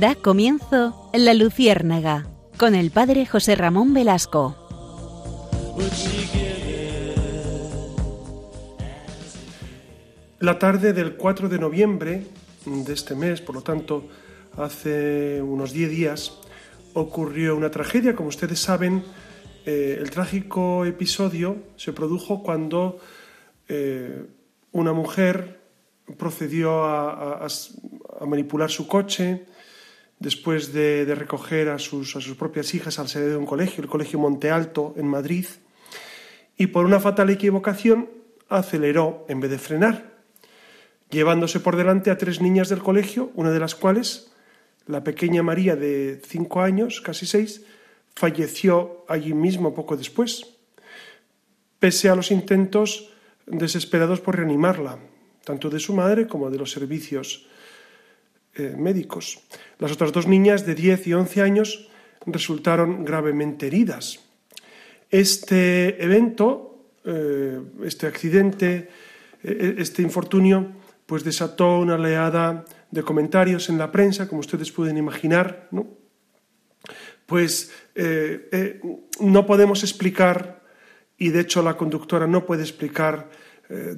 [0.00, 2.26] Da comienzo La Luciérnaga
[2.58, 4.54] con el padre José Ramón Velasco.
[10.38, 12.26] La tarde del 4 de noviembre
[12.66, 14.06] de este mes, por lo tanto,
[14.58, 16.40] hace unos 10 días,
[16.92, 18.14] ocurrió una tragedia.
[18.14, 19.02] Como ustedes saben,
[19.64, 22.98] eh, el trágico episodio se produjo cuando
[23.66, 24.26] eh,
[24.72, 25.58] una mujer
[26.18, 27.46] procedió a,
[28.26, 29.46] manipular su coche
[30.18, 33.90] después de, recoger a sus, a sus, propias hijas al salir de un colegio, el
[33.90, 35.46] Colegio Monte Alto en Madrid,
[36.56, 38.08] y por una fatal equivocación
[38.48, 40.16] aceleró en vez de frenar
[41.10, 44.32] llevándose por delante a tres niñas del colegio, una de las cuales,
[44.86, 47.64] la pequeña María de cinco años, casi seis,
[48.14, 50.56] falleció allí mismo poco después,
[51.78, 53.12] pese a los intentos
[53.46, 54.98] desesperados por reanimarla,
[55.44, 57.46] tanto de su madre como de los servicios
[58.58, 59.40] eh, médicos.
[59.78, 61.88] Las otras dos niñas de 10 y 11 años
[62.24, 64.20] resultaron gravemente heridas.
[65.10, 68.88] Este evento, eh, este accidente,
[69.42, 70.72] eh, este infortunio,
[71.04, 75.86] pues desató una oleada de comentarios en la prensa, como ustedes pueden imaginar, ¿no?
[77.26, 77.72] Pues
[79.20, 80.62] no podemos explicar,
[81.18, 83.30] y de hecho la conductora no puede explicar
[83.68, 83.96] eh,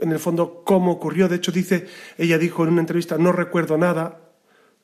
[0.00, 1.28] en el fondo cómo ocurrió.
[1.28, 4.32] De hecho, dice, ella dijo en una entrevista, no recuerdo nada,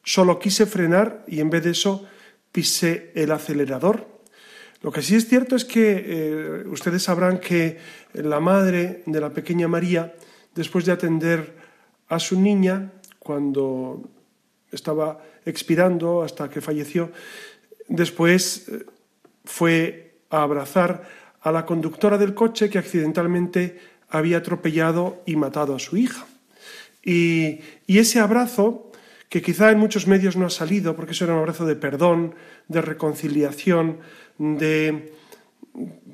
[0.03, 2.07] solo quise frenar y en vez de eso
[2.53, 4.07] pisé el acelerador.
[4.83, 7.79] Lo que sí es cierto es que ustedes sabrán que
[8.13, 10.15] la madre de la pequeña María
[10.55, 11.55] después de atender
[12.09, 14.03] a su niña cuando
[14.71, 17.11] estaba expirando hasta que falleció,
[17.89, 18.85] después eh,
[19.45, 21.03] fue a abrazar
[21.41, 23.79] a la conductora del coche que accidentalmente
[24.15, 26.25] había atropellado y matado a su hija.
[27.03, 28.93] Y, ese abrazo,
[29.29, 32.37] que quizá en muchos medios no ha salido, porque eso era un abrazo de perdón,
[32.69, 33.99] de reconciliación,
[34.39, 35.13] de,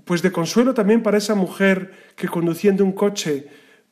[0.07, 3.49] pues de consuelo también para esa mujer que conduciendo un coche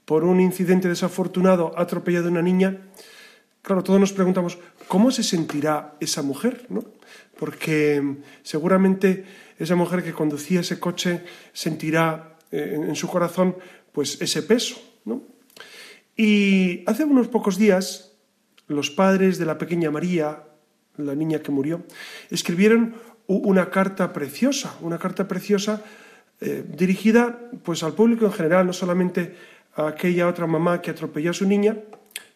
[0.06, 2.78] por un incidente desafortunado ha atropellado a una niña,
[3.60, 4.58] claro, todos nos preguntamos,
[4.88, 6.64] ¿cómo se sentirá esa mujer?
[6.70, 6.82] ¿no?
[7.38, 9.26] Porque seguramente
[9.58, 13.56] esa mujer que conducía ese coche sentirá eh, en su corazón
[13.98, 14.76] pues ese peso.
[15.04, 15.22] ¿no?
[16.16, 18.12] Y hace unos pocos días,
[18.68, 20.44] los padres de la pequeña María,
[20.98, 21.82] la niña que murió,
[22.30, 22.94] escribieron
[23.26, 25.82] una carta preciosa, una carta preciosa
[26.40, 29.34] eh, dirigida pues al público en general, no solamente
[29.74, 31.76] a aquella otra mamá que atropelló a su niña,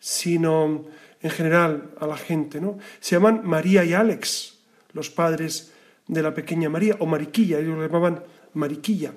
[0.00, 0.86] sino
[1.20, 2.60] en general a la gente.
[2.60, 2.78] ¿no?
[2.98, 4.58] Se llaman María y Alex,
[4.94, 5.70] los padres
[6.08, 8.24] de la pequeña María, o Mariquilla, ellos lo llamaban
[8.54, 9.12] Mariquilla.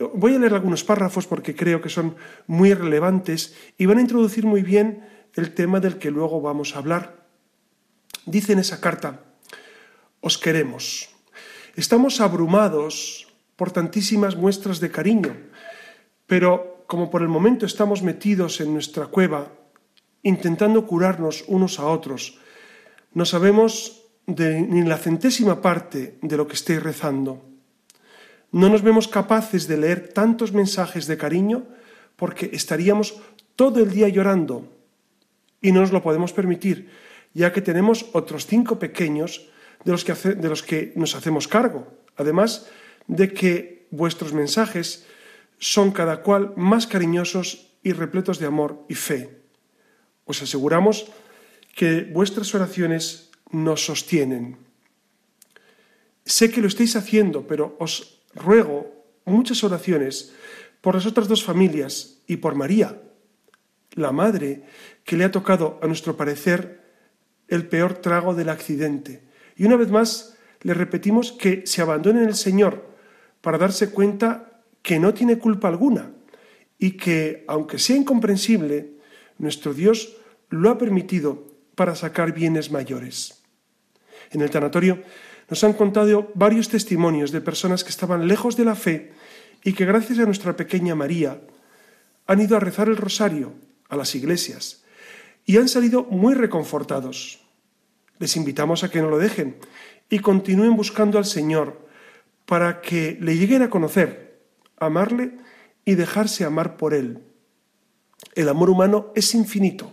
[0.00, 2.16] Voy a leer algunos párrafos porque creo que son
[2.46, 6.78] muy relevantes y van a introducir muy bien el tema del que luego vamos a
[6.78, 7.26] hablar.
[8.24, 9.20] Dice en esa carta,
[10.20, 11.10] os queremos.
[11.76, 15.36] Estamos abrumados por tantísimas muestras de cariño,
[16.26, 19.52] pero como por el momento estamos metidos en nuestra cueva,
[20.22, 22.40] intentando curarnos unos a otros,
[23.12, 27.49] no sabemos ni la centésima parte de lo que estéis rezando.
[28.52, 31.66] No nos vemos capaces de leer tantos mensajes de cariño
[32.16, 33.20] porque estaríamos
[33.56, 34.66] todo el día llorando
[35.62, 36.90] y no nos lo podemos permitir,
[37.34, 39.48] ya que tenemos otros cinco pequeños
[39.84, 42.66] de los que, de los que nos hacemos cargo, además
[43.06, 45.06] de que vuestros mensajes
[45.58, 49.40] son cada cual más cariñosos y repletos de amor y fe.
[50.24, 51.06] Os aseguramos
[51.74, 54.56] que vuestras oraciones nos sostienen.
[56.24, 60.32] Sé que lo estáis haciendo, pero os ruego muchas oraciones
[60.80, 63.02] por las otras dos familias y por María,
[63.92, 64.64] la madre
[65.04, 66.80] que le ha tocado, a nuestro parecer,
[67.48, 69.22] el peor trago del accidente.
[69.56, 72.88] Y una vez más le repetimos que se abandone en el Señor
[73.40, 76.12] para darse cuenta que no tiene culpa alguna
[76.78, 78.94] y que, aunque sea incomprensible,
[79.38, 80.16] nuestro Dios
[80.48, 83.42] lo ha permitido para sacar bienes mayores.
[84.30, 85.02] En el tanatorio
[85.50, 89.12] nos han contado varios testimonios de personas que estaban lejos de la fe
[89.64, 91.40] y que gracias a nuestra pequeña María
[92.26, 93.52] han ido a rezar el rosario
[93.88, 94.84] a las iglesias
[95.44, 97.40] y han salido muy reconfortados.
[98.18, 99.56] Les invitamos a que no lo dejen
[100.08, 101.88] y continúen buscando al Señor
[102.46, 104.40] para que le lleguen a conocer
[104.78, 105.32] amarle
[105.84, 107.24] y dejarse amar por Él.
[108.34, 109.92] El amor humano es infinito,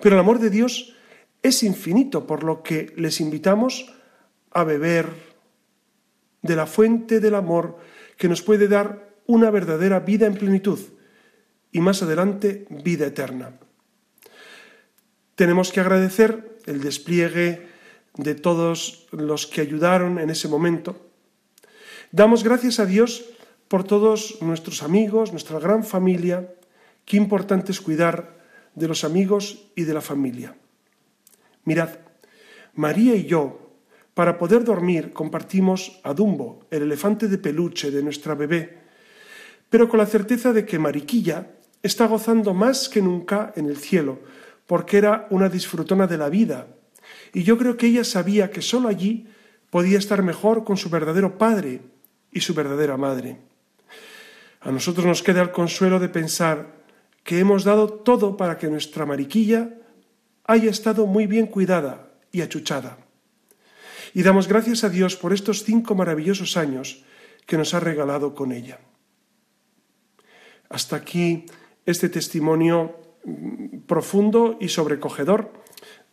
[0.00, 0.94] pero el amor de Dios
[1.42, 3.95] es infinito, por lo que les invitamos
[4.56, 5.12] a beber
[6.40, 7.76] de la fuente del amor
[8.16, 10.80] que nos puede dar una verdadera vida en plenitud
[11.72, 13.52] y más adelante vida eterna.
[15.34, 17.68] Tenemos que agradecer el despliegue
[18.14, 20.96] de todos los que ayudaron en ese momento.
[22.10, 23.26] Damos gracias a Dios
[23.68, 26.54] por todos nuestros amigos, nuestra gran familia.
[27.04, 28.40] Qué importante es cuidar
[28.74, 30.56] de los amigos y de la familia.
[31.64, 31.90] Mirad,
[32.74, 33.65] María y yo,
[34.16, 38.78] para poder dormir, compartimos a Dumbo, el elefante de peluche de nuestra bebé,
[39.68, 41.50] pero con la certeza de que Mariquilla
[41.82, 44.20] está gozando más que nunca en el cielo,
[44.64, 46.66] porque era una disfrutona de la vida.
[47.34, 49.26] Y yo creo que ella sabía que sólo allí
[49.68, 51.82] podía estar mejor con su verdadero padre
[52.32, 53.36] y su verdadera madre.
[54.62, 56.72] A nosotros nos queda el consuelo de pensar
[57.22, 59.74] que hemos dado todo para que nuestra mariquilla
[60.44, 63.05] haya estado muy bien cuidada y achuchada.
[64.16, 67.04] Y damos gracias a Dios por estos cinco maravillosos años
[67.44, 68.80] que nos ha regalado con ella.
[70.70, 71.44] Hasta aquí
[71.84, 72.96] este testimonio
[73.26, 75.52] mm, profundo y sobrecogedor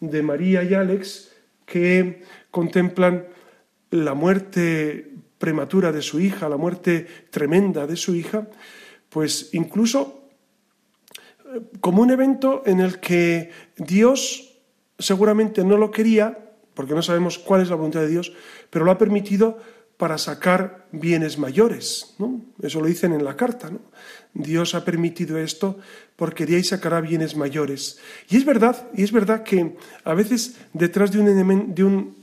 [0.01, 1.31] de María y Alex
[1.65, 3.25] que contemplan
[3.89, 8.49] la muerte prematura de su hija, la muerte tremenda de su hija,
[9.07, 10.27] pues incluso
[11.56, 14.59] eh, como un evento en el que Dios
[14.99, 16.43] seguramente no lo quería,
[16.73, 18.33] porque no sabemos cuál es la voluntad de Dios,
[18.69, 19.59] pero lo ha permitido
[19.97, 22.15] para sacar bienes mayores.
[22.61, 23.71] Eso lo dicen en la carta.
[24.33, 25.77] Dios ha permitido esto
[26.15, 27.99] porque de ahí sacará bienes mayores.
[28.29, 32.17] Y es verdad, y es verdad que a veces detrás de, un, de, un,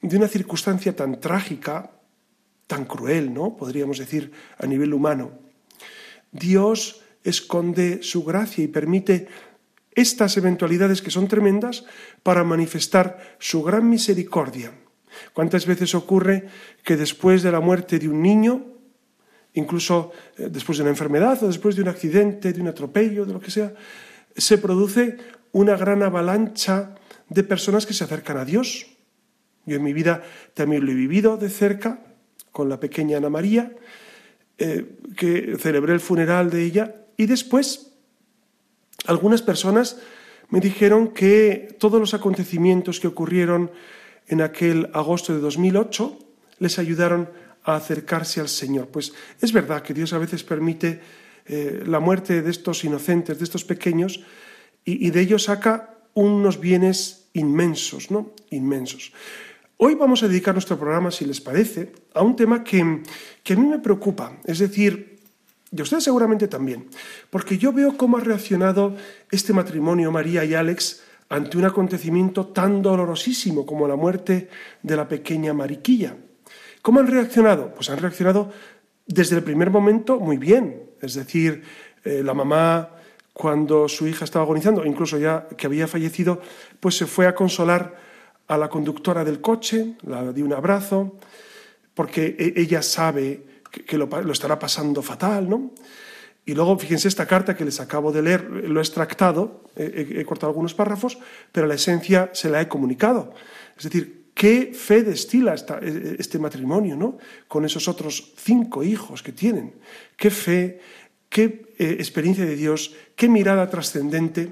[0.00, 1.90] de una circunstancia tan trágica,
[2.66, 3.56] tan cruel, ¿no?
[3.56, 5.32] Podríamos decir a nivel humano,
[6.30, 9.28] Dios esconde su gracia y permite
[9.94, 11.84] estas eventualidades que son tremendas
[12.22, 14.72] para manifestar su gran misericordia.
[15.32, 16.48] ¿Cuántas veces ocurre
[16.82, 18.64] que después de la muerte de un niño,
[19.54, 23.32] incluso eh, después de una enfermedad o después de un accidente, de un atropello, de
[23.32, 23.74] lo que sea,
[24.36, 25.18] se produce
[25.52, 26.94] una gran avalancha
[27.28, 28.86] de personas que se acercan a Dios.
[29.66, 30.22] Yo en mi vida
[30.54, 32.00] también lo he vivido de cerca
[32.50, 33.72] con la pequeña Ana María,
[34.58, 37.91] eh, que celebré el funeral de ella y después
[39.06, 39.98] algunas personas
[40.48, 43.70] me dijeron que todos los acontecimientos que ocurrieron
[44.28, 46.18] en aquel agosto de 2008
[46.58, 47.28] les ayudaron
[47.64, 48.88] a acercarse al Señor.
[48.88, 51.00] Pues es verdad que Dios a veces permite
[51.46, 54.22] eh, la muerte de estos inocentes, de estos pequeños,
[54.84, 58.32] y, de ellos saca unos bienes inmensos, ¿no?
[58.50, 59.12] Inmensos.
[59.76, 63.02] Hoy vamos a dedicar nuestro programa, si les parece, a un tema que,
[63.44, 65.11] que a mí me preocupa, es decir,
[65.74, 66.88] y a ustedes seguramente también,
[67.30, 68.94] porque yo veo cómo ha reaccionado
[69.30, 74.50] este matrimonio, María y Alex, ante un acontecimiento tan dolorosísimo como la muerte
[74.82, 76.14] de la pequeña Mariquilla.
[76.82, 77.72] ¿Cómo han reaccionado?
[77.74, 78.52] Pues han reaccionado
[79.06, 80.90] desde el primer momento muy bien.
[81.00, 81.62] Es decir,
[82.04, 82.90] eh, la mamá,
[83.32, 86.42] cuando su hija estaba agonizando, incluso ya que había fallecido,
[86.80, 87.96] pues se fue a consolar
[88.46, 91.16] a la conductora del coche, la dio un abrazo,
[91.94, 95.72] porque e, ella sabe que, lo, estará pasando fatal, ¿no?
[96.44, 100.50] Y luego, fíjense esta carta que les acabo de leer, lo he extractado, he cortado
[100.50, 101.18] algunos párrafos,
[101.52, 103.32] pero la esencia se la he comunicado.
[103.76, 107.18] Es decir, qué fe destila e, este matrimonio, ¿no?
[107.48, 109.74] Con esos otros cinco hijos que tienen.
[110.16, 110.80] Qué fe,
[111.28, 114.48] qué eh, experiencia de Dios, qué mirada trascendente.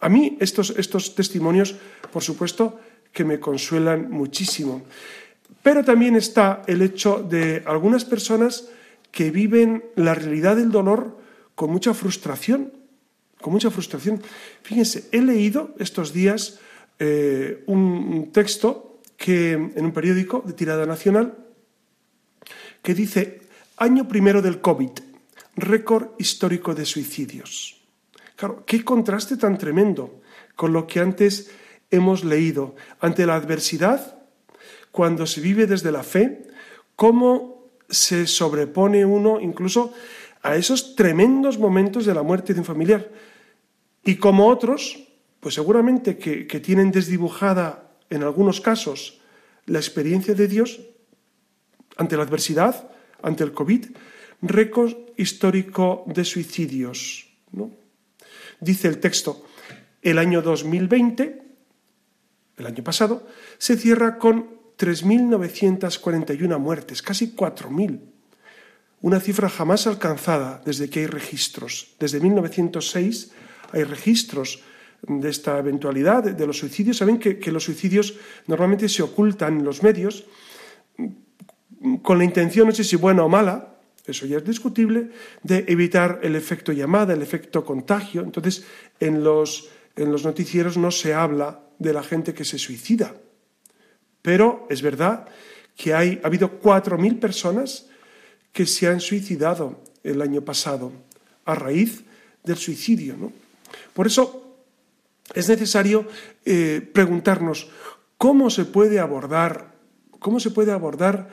[0.00, 1.76] A mí estos, estos testimonios,
[2.12, 2.80] por supuesto,
[3.12, 4.82] que me consuelan muchísimo.
[5.62, 8.68] Pero también está el hecho de algunas personas
[9.10, 11.18] que viven la realidad del dolor
[11.54, 12.72] con mucha frustración,
[13.40, 14.22] con mucha frustración.
[14.62, 16.60] Fíjense, he leído estos días
[16.98, 21.36] eh, un texto que en un periódico de tirada nacional
[22.82, 23.42] que dice
[23.76, 24.90] año primero del COVID,
[25.56, 27.80] récord histórico de suicidios.
[28.36, 30.20] Claro, qué contraste tan tremendo
[30.56, 31.50] con lo que antes
[31.90, 32.74] hemos leído.
[33.00, 34.19] Ante la adversidad,
[34.92, 36.42] cuando se vive desde la fe,
[36.96, 39.92] cómo se sobrepone uno incluso
[40.42, 43.10] a esos tremendos momentos de la muerte de un familiar.
[44.04, 45.08] Y como otros,
[45.40, 49.20] pues seguramente que, tienen desdibujada en algunos casos,
[49.66, 50.80] la experiencia de Dios
[51.96, 52.90] ante la adversidad,
[53.22, 53.86] ante el COVID,
[54.42, 57.28] récord histórico de suicidios.
[57.52, 57.70] ¿no?
[58.60, 59.44] Dice el texto,
[60.02, 61.42] el año 2020,
[62.56, 63.26] el año pasado,
[63.58, 68.00] se cierra con 3.941 muertes, casi 4.000.
[69.02, 71.94] Una cifra jamás alcanzada desde que hay registros.
[72.00, 73.30] Desde 1906
[73.72, 74.62] hay registros
[75.02, 76.96] de esta eventualidad de los suicidios.
[76.96, 80.24] Saben que, los suicidios normalmente se ocultan en los medios
[82.02, 85.10] con la intención, no sé si buena o mala, eso ya es discutible,
[85.42, 88.22] de evitar el efecto llamada, el efecto contagio.
[88.22, 88.64] Entonces,
[88.98, 93.14] en los, en los noticieros no se habla de la gente que se suicida.
[94.22, 95.26] Pero es verdad
[95.76, 97.86] que hay, ha habido 4.000 personas
[98.52, 100.92] que se han suicidado el año pasado
[101.44, 102.04] a raíz
[102.44, 103.32] del suicidio.
[103.94, 104.56] Por eso
[105.34, 106.06] es necesario
[106.44, 107.70] eh, preguntarnos
[108.18, 109.72] cómo se puede abordar,
[110.18, 111.28] cómo se puede abordar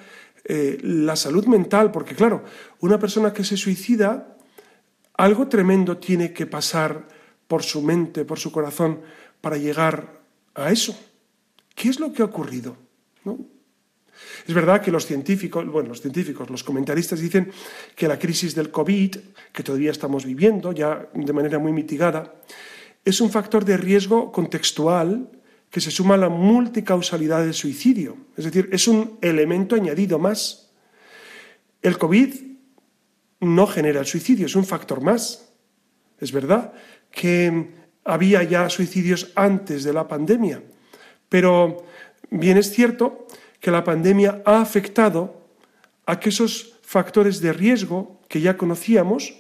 [0.46, 2.44] eh, la salud mental, porque claro,
[2.80, 4.38] una persona que se suicida,
[5.16, 7.08] algo tremendo tiene que pasar
[7.48, 9.02] por su mente, por su corazón,
[9.42, 10.22] para llegar
[10.56, 10.98] a eso.
[11.78, 12.76] ¿Qué es lo que ha ocurrido?
[14.48, 17.52] Es verdad que los científicos, bueno, los científicos, los comentaristas dicen
[17.96, 19.16] que la crisis del COVID,
[19.54, 22.34] que todavía estamos viviendo ya de manera muy mitigada,
[23.06, 25.30] es un factor de riesgo contextual
[25.70, 28.18] que se suma a la multicausalidad del suicidio.
[28.36, 30.72] Es decir, es un elemento añadido más.
[31.84, 32.34] El COVID
[33.42, 35.54] no genera el suicidio, es un factor más.
[36.20, 36.74] Es verdad
[37.12, 37.70] que
[38.04, 40.64] había ya suicidios antes de la pandemia,
[41.30, 41.86] pero
[42.30, 43.28] bien es cierto
[43.60, 45.48] que la pandemia ha afectado
[46.06, 49.36] a que esos factores de riesgo que ya conocíamos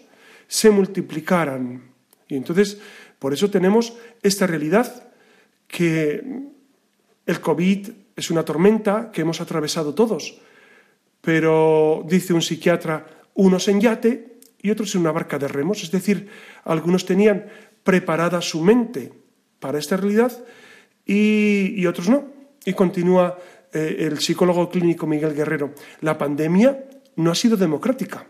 [0.47, 1.91] se multiplicaran.
[2.27, 2.79] Y entonces,
[3.19, 5.07] por eso tenemos esta realidad
[5.67, 6.23] que
[7.25, 10.39] el COVID es una tormenta que hemos atravesado todos,
[11.21, 15.91] pero dice un psiquiatra, unos en yate y otros en una barca de remos, es
[15.91, 16.29] decir,
[16.63, 17.47] algunos tenían
[17.83, 19.13] preparada su mente
[19.59, 20.31] para esta realidad
[21.07, 22.25] y, otros no.
[22.65, 23.37] Y continúa
[23.71, 26.85] eh, el psicólogo clínico Miguel Guerrero, la pandemia
[27.15, 28.27] no ha sido democrática.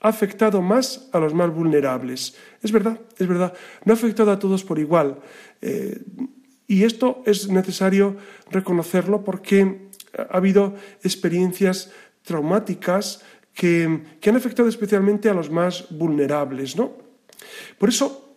[0.00, 2.36] Ha afectado más a los más vulnerables.
[2.62, 3.54] Es verdad, es verdad.
[3.84, 5.18] No ha afectado a todos por igual.
[5.60, 6.00] Eh,
[6.66, 8.16] y esto es necesario
[8.50, 11.90] reconocerlo porque ha habido experiencias
[12.22, 13.22] traumáticas
[13.54, 16.76] que, han afectado especialmente a los más vulnerables.
[16.76, 16.92] ¿no?
[17.78, 18.36] Por eso,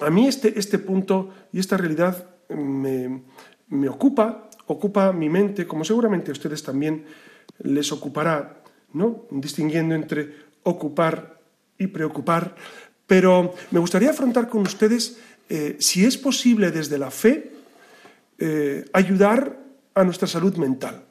[0.00, 6.30] a mí este, este punto y esta realidad me, ocupa ocupa mi mente, como seguramente
[6.30, 7.04] a ustedes también
[7.58, 8.62] les ocupará,
[8.94, 9.26] ¿no?
[9.30, 11.40] distinguiendo entre ocupar
[11.78, 12.54] y preocupar.
[13.06, 15.18] Pero me gustaría afrontar con ustedes
[15.48, 17.52] eh, si es posible desde la fe
[18.38, 19.58] eh, ayudar
[19.94, 21.04] a nuestra salud mental.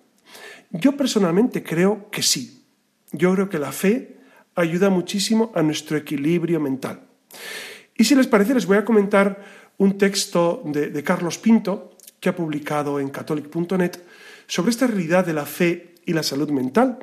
[0.72, 2.64] Yo personalmente creo que sí.
[3.12, 4.18] Yo creo que la fe
[4.56, 7.02] ayuda muchísimo a nuestro equilibrio mental.
[7.96, 9.44] Y si les parece, les voy a comentar
[9.82, 13.98] un texto de Carlos Pinto, que ha publicado en catholic.net
[14.46, 17.00] sobre esta realidad de la fe y la salud mental,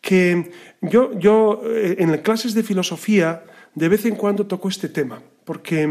[0.00, 5.20] que yo, yo eh, en clases de filosofía de vez en cuando toco este tema,
[5.44, 5.84] porque,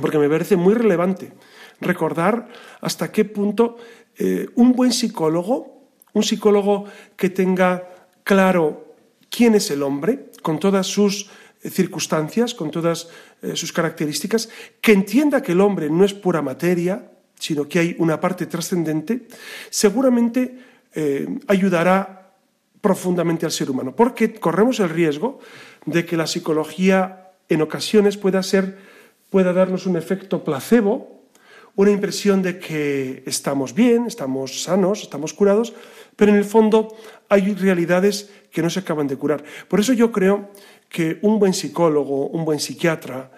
[0.00, 1.32] porque me parece muy relevante
[1.78, 2.48] recordar
[2.80, 3.76] hasta qué punto
[4.16, 6.86] eh, un buen psicólogo, un psicólogo
[7.16, 7.84] que tenga
[8.24, 8.94] claro
[9.28, 11.28] quién es el hombre, con todas sus
[11.70, 13.08] circunstancias, con todas
[13.54, 14.48] sus características,
[14.80, 19.26] que entienda que el hombre no es pura materia, sino que hay una parte trascendente,
[19.70, 20.58] seguramente
[20.94, 22.32] eh, ayudará
[22.80, 25.40] profundamente al ser humano, porque corremos el riesgo
[25.86, 28.94] de que la psicología en ocasiones pueda ser
[29.34, 31.26] pueda darnos un efecto placebo,
[31.74, 35.74] una impresión de que estamos bien, estamos sanos, estamos curados,
[36.16, 36.94] pero en el fondo
[37.28, 39.42] hay realidades que no se acaban de curar.
[39.68, 40.50] Por eso yo creo
[40.88, 43.30] que un buen psicólogo, un buen psiquiatra,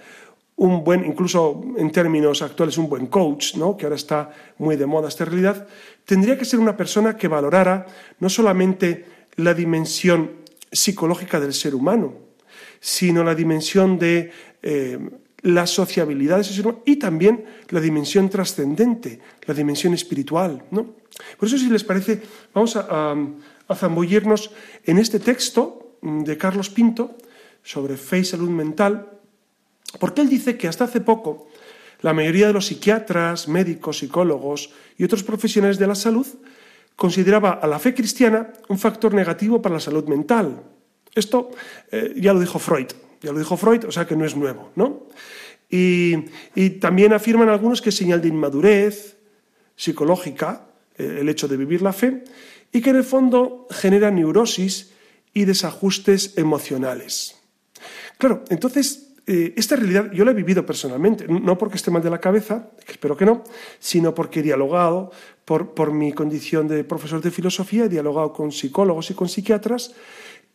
[0.56, 3.76] un buen, incluso en términos actuales, un buen coach, ¿no?
[3.76, 5.66] que ahora está muy de moda esta realidad,
[6.04, 7.86] tendría que ser una persona que valorara
[8.20, 9.04] no solamente
[9.36, 10.32] la dimensión
[10.72, 12.14] psicológica del ser humano,
[12.80, 14.30] sino la dimensión de
[14.62, 14.98] eh,
[15.42, 20.64] la sociabilidad de ser humano y también la dimensión trascendente, la dimensión espiritual.
[20.70, 20.94] ¿no?
[21.38, 22.22] Por eso, si les parece,
[22.54, 23.12] vamos a,
[23.68, 24.50] a zambullirnos
[24.84, 27.16] en este texto de Carlos Pinto
[27.62, 29.10] sobre fe y salud mental,
[29.98, 31.48] porque él dice que hasta hace poco
[32.00, 36.26] la mayoría de los psiquiatras, médicos, psicólogos y otros profesionales de la salud
[36.94, 40.62] consideraba a la fe cristiana un factor negativo para la salud mental.
[41.14, 41.50] Esto
[41.90, 42.88] eh, ya lo dijo Freud,
[43.26, 45.08] ya lo dijo Freud, o sea que no es nuevo, ¿no?
[45.68, 46.16] Y,
[46.78, 49.16] también afirman algunos que es señal de inmadurez
[49.74, 52.22] psicológica eh, el hecho de vivir la fe
[52.70, 54.92] y que en el fondo genera neurosis
[55.34, 57.34] y desajustes emocionales.
[58.16, 62.10] Claro, entonces eh, esta realidad yo la he vivido personalmente, no porque esté mal de
[62.10, 63.42] la cabeza, que espero que no,
[63.80, 65.10] sino porque he dialogado
[65.44, 69.94] por, por mi condición de profesor de filosofía, he dialogado con psicólogos y con psiquiatras,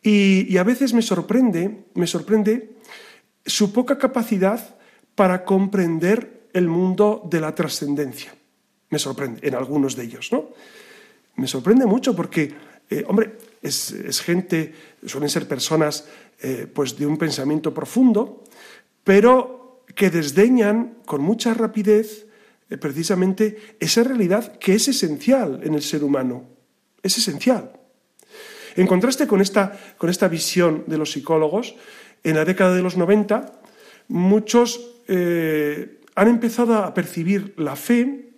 [0.04, 2.72] y, a veces me sorprende, me sorprende
[3.46, 4.78] su poca capacidad
[5.16, 8.34] para comprender el mundo de la trascendencia.
[8.90, 10.50] Me sorprende, en algunos de ellos, ¿no?
[11.36, 12.54] Me sorprende mucho porque,
[12.90, 14.74] eh, hombre, es, gente,
[15.06, 16.06] suelen ser personas
[16.42, 18.44] eh, pues de un pensamiento profundo,
[19.04, 22.26] pero que desdeñan con mucha rapidez
[22.70, 26.46] eh, precisamente esa realidad que es esencial en el ser humano.
[27.04, 27.81] Es esencial.
[28.76, 31.76] En contraste con esta, con esta visión de los psicólogos,
[32.24, 33.52] en la década de los 90,
[34.08, 38.30] muchos eh, han empezado a percibir la fe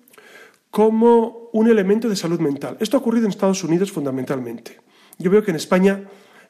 [0.71, 2.77] como un elemento de salud mental.
[2.79, 4.79] Esto ha ocurrido en Estados Unidos fundamentalmente.
[5.19, 6.03] Yo veo que en España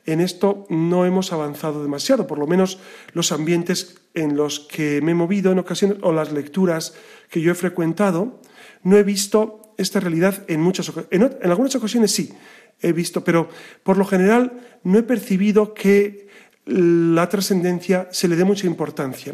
[0.06, 2.80] en esto no hemos avanzado demasiado, por lo menos
[3.14, 6.94] los ambientes en los que me he movido en ocasiones o las lecturas
[7.30, 8.40] que yo he frecuentado,
[8.84, 11.38] no he visto esta realidad en muchas ocasiones.
[11.42, 12.34] En, algunas ocasiones sí
[12.82, 13.50] he visto, pero
[13.84, 16.28] por lo general no he percibido que
[16.66, 19.34] la trascendencia se le dé mucha importancia.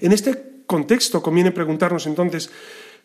[0.00, 2.50] En este contexto conviene preguntarnos entonces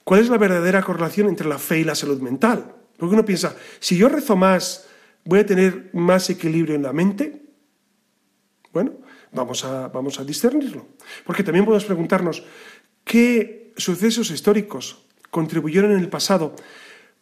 [0.03, 2.74] cuál es la verdadera correlación entre la fe y la salud mental.
[2.98, 4.88] Porque uno piensa, si yo rezo más,
[5.27, 7.41] ¿Voy a tener más equilibrio en la mente?
[8.72, 8.94] Bueno,
[9.34, 10.88] vamos a, vamos a discernirlo.
[11.25, 12.46] Porque también podemos preguntarnos
[13.03, 16.56] qué sucesos históricos contribuyeron en el pasado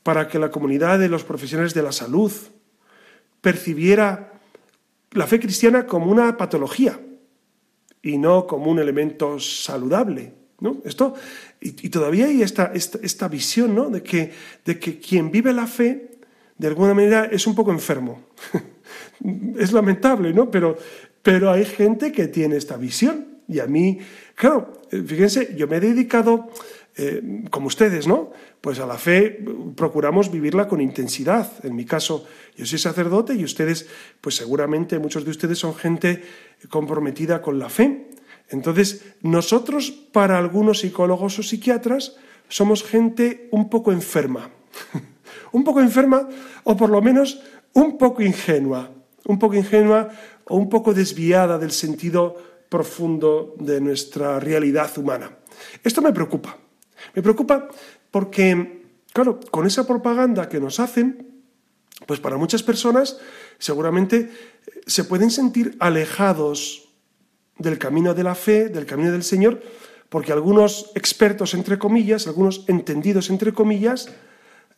[0.05, 2.31] para que la comunidad de los profesionales de la salud
[3.41, 4.33] percibiera
[5.13, 7.00] la fe cristiana como una patología
[8.03, 10.31] y no como un elemento saludable.
[10.59, 10.77] ¿no?
[10.85, 11.15] Esto,
[11.59, 13.89] y, todavía hay esta, esta, visión ¿no?
[13.89, 14.31] de, que,
[14.63, 16.19] de que quien vive la fe
[16.55, 18.25] de alguna manera es un poco enfermo.
[19.57, 20.51] es lamentable, ¿no?
[20.51, 20.77] Pero,
[21.24, 23.25] pero hay gente que tiene esta visión.
[23.47, 23.97] Y a mí,
[24.35, 26.51] claro, fíjense, yo me he dedicado,
[26.97, 28.31] eh, como ustedes, ¿no?
[28.61, 29.43] Pues a la fe
[29.75, 31.51] procuramos vivirla con intensidad.
[31.63, 32.25] En mi caso,
[32.55, 33.87] yo soy sacerdote y ustedes,
[34.21, 36.23] pues seguramente muchos de ustedes son gente
[36.69, 38.12] comprometida con la fe.
[38.49, 42.15] Entonces, nosotros, para algunos psicólogos o psiquiatras,
[42.47, 44.49] somos gente un poco enferma.
[45.51, 46.29] un poco enferma
[46.63, 47.41] o por lo menos
[47.73, 48.89] un poco ingenua,
[49.25, 50.10] un poco ingenua
[50.45, 52.38] o un poco desviada del sentido
[52.69, 55.31] profundo de nuestra realidad humana.
[55.84, 56.64] Esto me preocupa.
[57.13, 57.68] Me preocupa
[58.12, 61.44] porque, claro, con esa propaganda que nos hacen,
[62.06, 63.18] pues para muchas personas
[63.58, 64.30] seguramente
[64.86, 66.89] se pueden sentir alejados
[67.58, 69.62] del camino de la fe, del camino del Señor,
[70.10, 74.10] porque algunos expertos, entre comillas, algunos entendidos, entre comillas,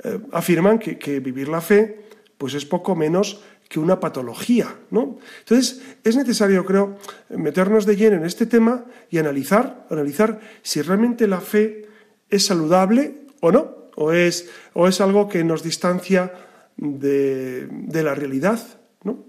[0.04, 2.04] eh, afirman que, vivir la fe
[2.38, 4.76] pues es poco menos que una patología.
[4.92, 5.18] ¿no?
[5.40, 6.98] Entonces, es necesario, creo,
[7.30, 11.87] meternos de lleno en este tema y analizar, analizar si realmente la fe
[12.30, 16.34] es saludable o no, o es, o es algo que nos distancia
[16.78, 18.60] de, la realidad.
[19.04, 19.26] ¿no?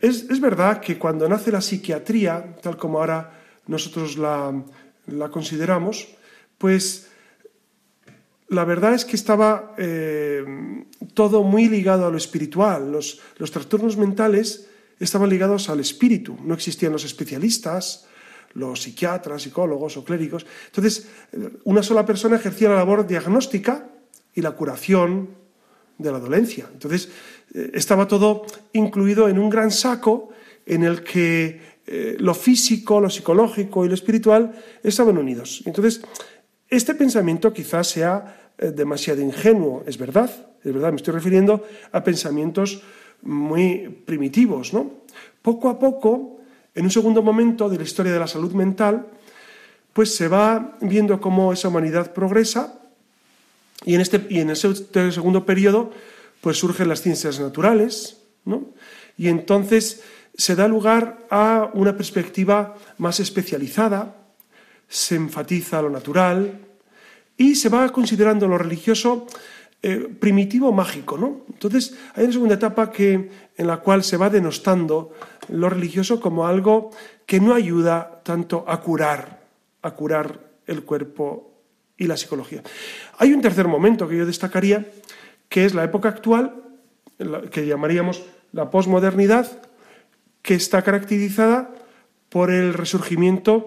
[0.00, 4.52] Es, es, verdad que cuando nace la psiquiatría, tal como ahora nosotros la,
[5.06, 6.08] la consideramos,
[6.56, 7.08] pues
[8.48, 10.44] la verdad es que estaba eh,
[11.14, 12.90] todo muy ligado a lo espiritual.
[12.90, 14.68] Los, trastornos mentales
[14.98, 16.36] estaban ligados al espíritu.
[16.42, 18.06] No existían los especialistas,
[18.54, 20.46] los psiquiatras, psicólogos o clérigos.
[20.66, 21.08] Entonces,
[21.64, 23.88] una sola persona ejercía la labor diagnóstica
[24.34, 25.30] y la curación
[25.98, 26.68] de la dolencia.
[26.72, 27.10] Entonces,
[27.54, 30.30] eh, estaba todo incluido en un gran saco
[30.64, 35.62] en el que eh, lo físico, lo psicológico y lo espiritual estaban unidos.
[35.64, 36.02] Entonces,
[36.68, 40.30] este pensamiento quizás sea eh, demasiado ingenuo, es verdad,
[40.62, 42.82] es verdad, me estoy refiriendo a pensamientos
[43.22, 45.04] muy primitivos, ¿no?
[45.40, 46.37] Poco a poco,
[46.78, 49.08] en un segundo momento de la historia de la salud mental,
[49.92, 52.78] pues se va viendo cómo esa humanidad progresa
[53.84, 54.72] y en, este, y en ese
[55.10, 55.90] segundo periodo
[56.40, 58.62] pues surgen las ciencias naturales, ¿no?
[59.16, 60.04] Y entonces
[60.36, 64.14] se da lugar a una perspectiva más especializada,
[64.88, 66.60] se enfatiza lo natural
[67.36, 69.26] y se va considerando lo religioso
[69.80, 71.42] eh, primitivo mágico, ¿no?
[71.52, 75.12] Entonces hay una segunda etapa que, en la cual se va denostando
[75.48, 76.90] lo religioso como algo
[77.26, 79.46] que no ayuda tanto a curar,
[79.82, 81.62] a curar el cuerpo
[81.96, 82.62] y la psicología.
[83.18, 84.86] Hay un tercer momento que yo destacaría,
[85.48, 86.54] que es la época actual,
[87.50, 89.62] que llamaríamos la posmodernidad,
[90.42, 91.70] que está caracterizada
[92.28, 93.66] por el resurgimiento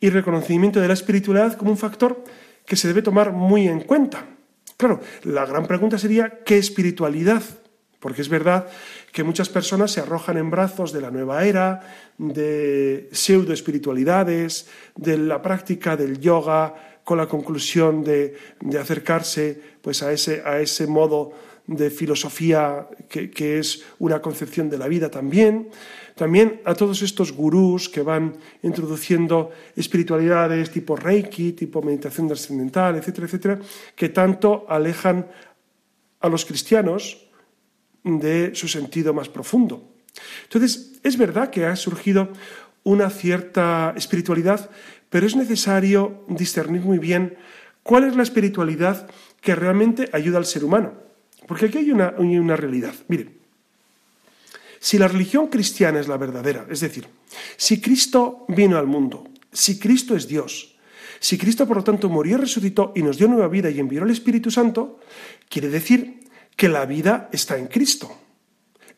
[0.00, 2.24] y reconocimiento de la espiritualidad como un factor
[2.66, 4.33] que se debe tomar muy en cuenta.
[4.76, 7.42] Claro, la gran pregunta sería, ¿qué espiritualidad?
[8.00, 8.68] Porque es verdad
[9.12, 11.80] que muchas personas se arrojan en brazos de la nueva era,
[12.18, 18.36] de pseudo espiritualidades, de la práctica del yoga, con la conclusión de,
[18.80, 21.32] acercarse pues, a, ese, a ese modo
[21.66, 25.70] de filosofía que, es una concepción de la vida también.
[26.14, 33.26] También a todos estos gurús que van introduciendo espiritualidades tipo Reiki, tipo meditación trascendental, etcétera,
[33.26, 33.58] etcétera,
[33.96, 35.26] que tanto alejan
[36.20, 37.28] a los cristianos
[38.04, 39.94] de su sentido más profundo.
[40.44, 42.28] Entonces, es verdad que ha surgido
[42.84, 44.70] una cierta espiritualidad,
[45.08, 47.36] pero es necesario discernir muy bien
[47.82, 49.08] cuál es la espiritualidad
[49.40, 51.04] que realmente ayuda al ser humano.
[51.46, 52.94] Porque aquí hay una, una realidad.
[53.08, 53.36] Miren,
[54.78, 57.06] si la religión cristiana es la verdadera, es decir,
[57.56, 60.76] si Cristo vino al mundo, si Cristo es Dios,
[61.20, 64.10] si Cristo por lo tanto murió, resucitó y nos dio nueva vida y envió el
[64.10, 65.00] Espíritu Santo,
[65.48, 66.20] quiere decir
[66.54, 68.14] que la vida está en Cristo.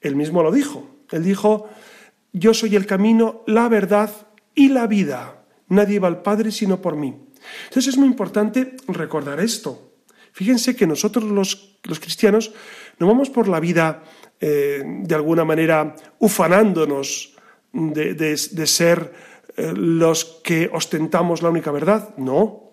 [0.01, 0.97] Él mismo lo dijo.
[1.13, 1.69] Él dijo,
[2.33, 4.11] yo soy el camino, la verdad
[4.55, 5.45] y la vida.
[5.69, 7.15] Nadie va al Padre sino por mí.
[7.69, 9.93] Entonces es muy importante recordar esto.
[10.37, 12.53] Fíjense que nosotros los, cristianos
[12.99, 14.05] no vamos por la vida
[14.39, 17.33] eh, de alguna manera ufanándonos
[17.73, 19.15] de, ser
[19.57, 22.15] eh, los que ostentamos la única verdad.
[22.19, 22.69] No.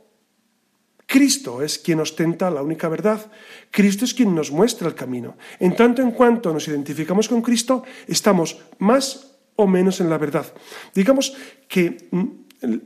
[1.06, 3.32] Cristo es quien ostenta la única verdad.
[3.71, 5.38] Cristo es quien nos muestra el camino.
[5.58, 10.52] En tanto en cuanto nos identificamos con Cristo, estamos más o menos en la verdad.
[10.93, 11.34] Digamos
[11.69, 12.23] que mm,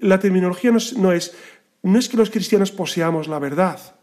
[0.01, 1.33] la terminología no es,
[1.81, 3.97] no es que los cristianos poseamos la verdad.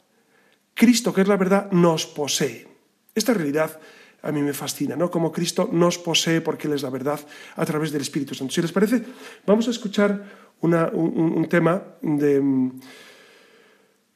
[0.75, 2.67] Cristo, que es la verdad, nos posee.
[3.15, 3.81] Esta realidad
[4.23, 5.11] a mí me fascina, ¿no?
[5.11, 7.21] Como Cristo nos posee porque Él es la verdad
[7.57, 8.53] a través del Espíritu Santo.
[8.53, 9.03] Si les parece,
[9.47, 10.25] vamos a escuchar
[10.61, 12.43] un, tema de...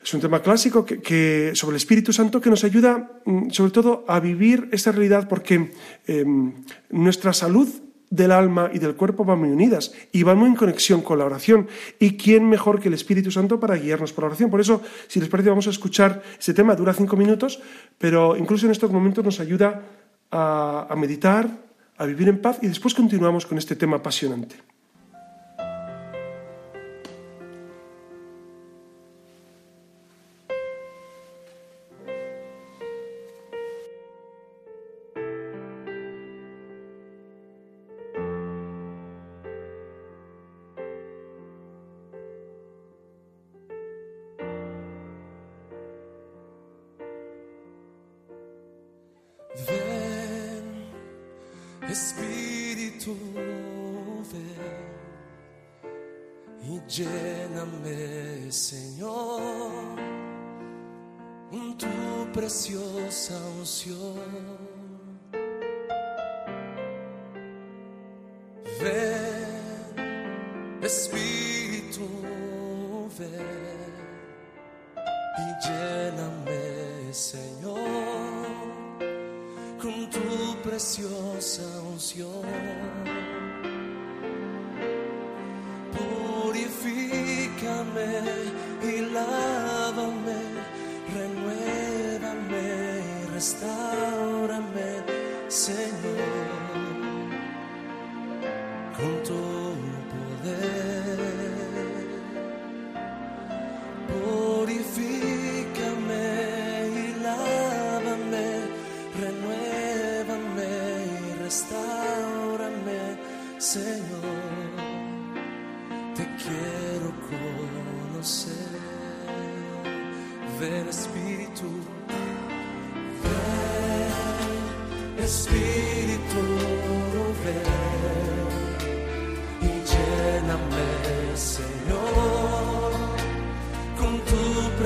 [0.03, 4.05] Es un tema clásico que, sobre el Espíritu Santo que nos ayuda mm, sobre todo
[4.09, 5.73] a vivir esta realidad porque
[6.07, 6.55] em,
[6.88, 7.68] nuestra salud
[8.11, 11.25] del alma y del cuerpo van muy unidas y van muy en conexión con la
[11.25, 11.68] oración.
[11.99, 14.51] ¿Y quién mejor que el Espíritu Santo para guiarnos por la oración?
[14.51, 16.75] Por eso, si les parece, vamos a escuchar este tema.
[16.75, 17.61] Dura cinco minutos,
[17.99, 19.83] pero incluso en estos momentos nos ayuda
[20.31, 21.51] a, a meditar,
[21.97, 24.57] a vivir en paz y después continuamos con este tema apasionante.
[51.98, 53.16] Espíritu,
[54.30, 54.88] ven
[56.62, 59.96] y lléname, Señor,
[61.50, 64.67] con tu preciosa unción.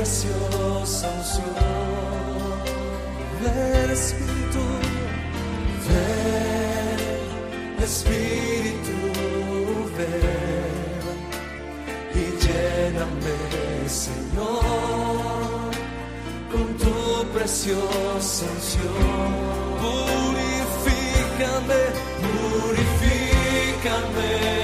[0.03, 1.47] Preciosa unción.
[3.41, 4.65] Ven, Espíritu,
[5.87, 7.01] ven,
[7.85, 8.99] Espíritu,
[9.97, 11.17] ven
[12.21, 13.38] y lléname,
[13.87, 15.71] Señor,
[16.51, 16.97] con tu
[17.33, 19.31] preciosa unción.
[19.83, 21.83] Purifícame,
[22.65, 24.62] purifícame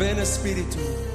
[0.00, 1.09] canten, ven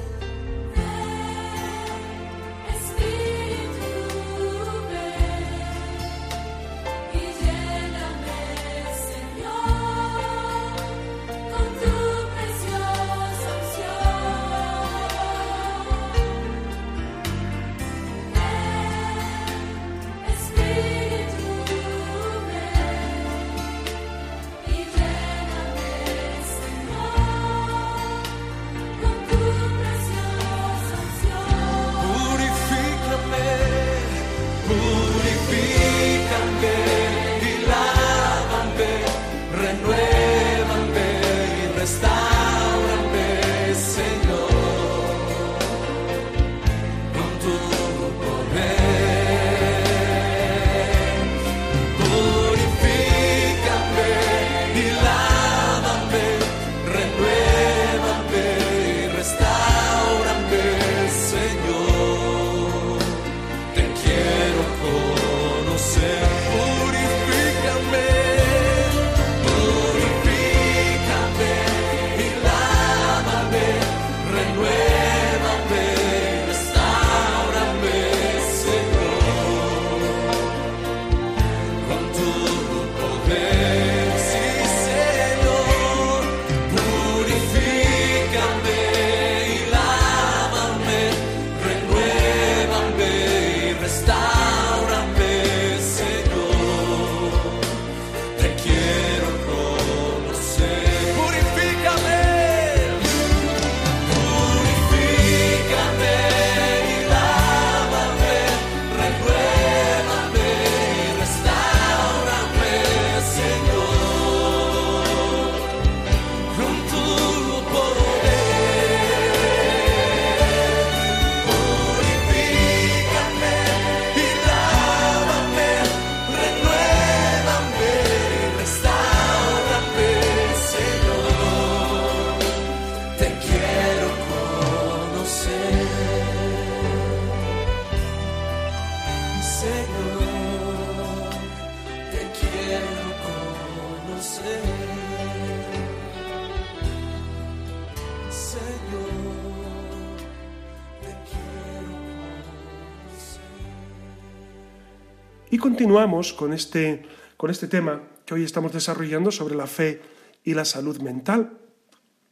[155.86, 157.04] continuamos con este,
[157.36, 160.02] con este tema que hoy estamos desarrollando sobre la fe
[160.42, 161.58] y la salud mental.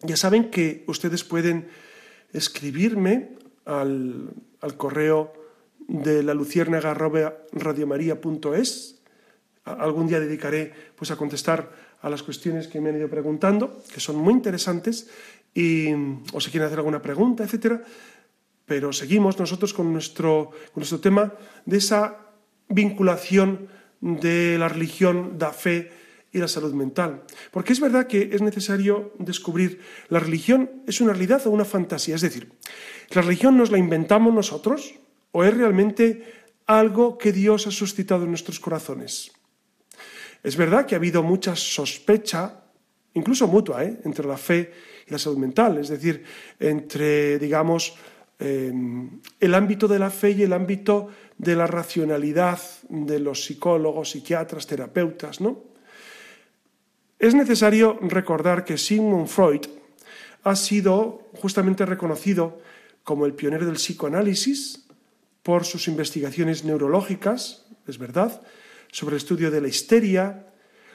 [0.01, 1.69] Ya saben que ustedes pueden
[2.33, 5.33] escribirme al, al correo
[5.87, 9.01] de la luciérnaga radiomaria.es.
[9.63, 11.71] Algún día dedicaré pues, a contestar
[12.03, 15.09] a las cuestiones que me han ido preguntando, que son muy interesantes,
[15.55, 15.93] y,
[16.33, 17.85] o si quieren hacer alguna pregunta, etcétera.
[18.67, 21.33] Pero seguimos nosotros con nuestro, con nuestro tema
[21.67, 22.24] de esa
[22.69, 23.69] vinculación
[24.01, 25.91] de la religión, la fe
[26.33, 27.23] y la salud mental.
[27.51, 32.17] Porque es verdad que es necesario descubrir la religión es una realidad o una fantasía.
[32.17, 32.53] Es decir,
[33.11, 34.95] ¿la religión nos la inventamos nosotros
[35.33, 36.25] o es realmente
[36.67, 39.33] algo que Dios ha suscitado en nuestros corazones?
[40.43, 42.65] Es verdad que ha habido mucha sospecha,
[43.15, 44.01] incluso mutua, ¿eh?
[44.05, 44.73] entre la fe
[45.07, 46.25] y la salud mental, es decir,
[46.59, 47.95] entre, digamos,
[48.45, 48.73] eh,
[49.41, 54.67] el ámbito de la fe y el ámbito de la racionalidad de los psicólogos, psiquiatras,
[54.67, 55.63] terapeutas, ¿no?
[57.19, 59.63] Es necesario recordar que Sigmund Freud
[60.43, 62.61] ha sido justamente reconocido
[63.03, 64.85] como el pionero del psicoanálisis
[65.43, 68.43] por sus investigaciones neurológicas, es verdad,
[68.93, 70.49] sobre el estudio de la histeria,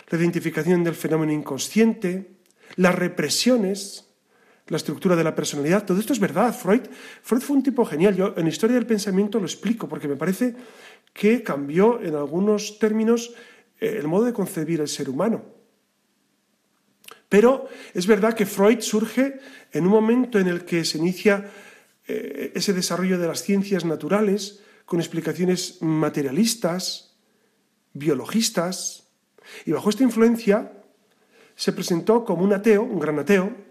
[0.07, 2.29] la identificación del fenómeno inconsciente,
[2.75, 4.08] las represiones,
[4.69, 5.85] la estructura de la personalidad.
[5.85, 6.55] Todo esto es verdad.
[6.55, 6.81] Freud,
[7.21, 8.15] Freud fue un tipo genial.
[8.15, 10.55] Yo en Historia del Pensamiento lo explico porque me parece
[11.13, 13.33] que cambió en algunos términos
[13.79, 15.43] eh, el modo de concebir el ser humano.
[17.27, 19.39] Pero es verdad que Freud surge
[19.71, 21.49] en un momento en el que se inicia
[22.07, 27.15] eh, ese desarrollo de las ciencias naturales con explicaciones materialistas,
[27.93, 29.09] biologistas,
[29.65, 30.73] y bajo esta influencia
[31.55, 33.68] se presentó como un ateo, un gran ateo,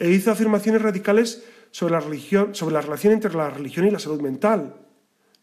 [0.00, 3.98] e hizo afirmaciones radicales sobre la religión, sobre la relación entre la religión y la
[3.98, 4.74] salud mental,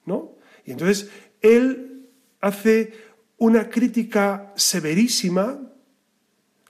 [0.05, 0.33] ¿no?
[0.65, 1.09] Y entonces
[1.41, 2.09] él
[2.41, 2.91] hace
[3.37, 5.59] una crítica severísima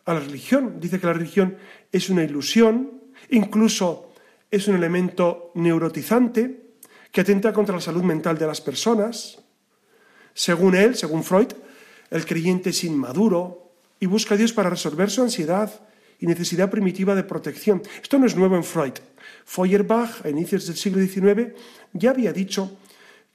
[0.06, 0.80] a la religión.
[0.80, 1.58] Dice que la religión
[1.92, 4.12] es una ilusión, incluso
[4.52, 6.76] es un elemento neurotizante
[7.12, 9.40] que atenta contra la salud mental de las personas.
[10.34, 11.54] Según él, según Freud,
[12.12, 15.87] el creyente es inmaduro y busca a Dios para resolver su ansiedad
[16.20, 17.82] y necesidad primitiva de protección.
[18.02, 18.94] Esto no es nuevo en Freud.
[19.46, 21.54] Feuerbach, a inicios del siglo XIX,
[21.94, 22.78] ya había dicho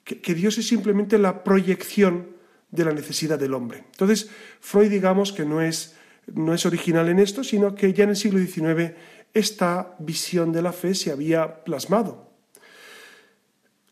[0.04, 2.28] que, que Dios es simplemente la proyección
[2.70, 3.84] de la necesidad del hombre.
[3.92, 5.94] Entonces, Freud digamos que no es
[6.26, 8.92] no es original en esto, sino que ya en el siglo XIX
[9.34, 12.30] esta visión de la fe se había plasmado.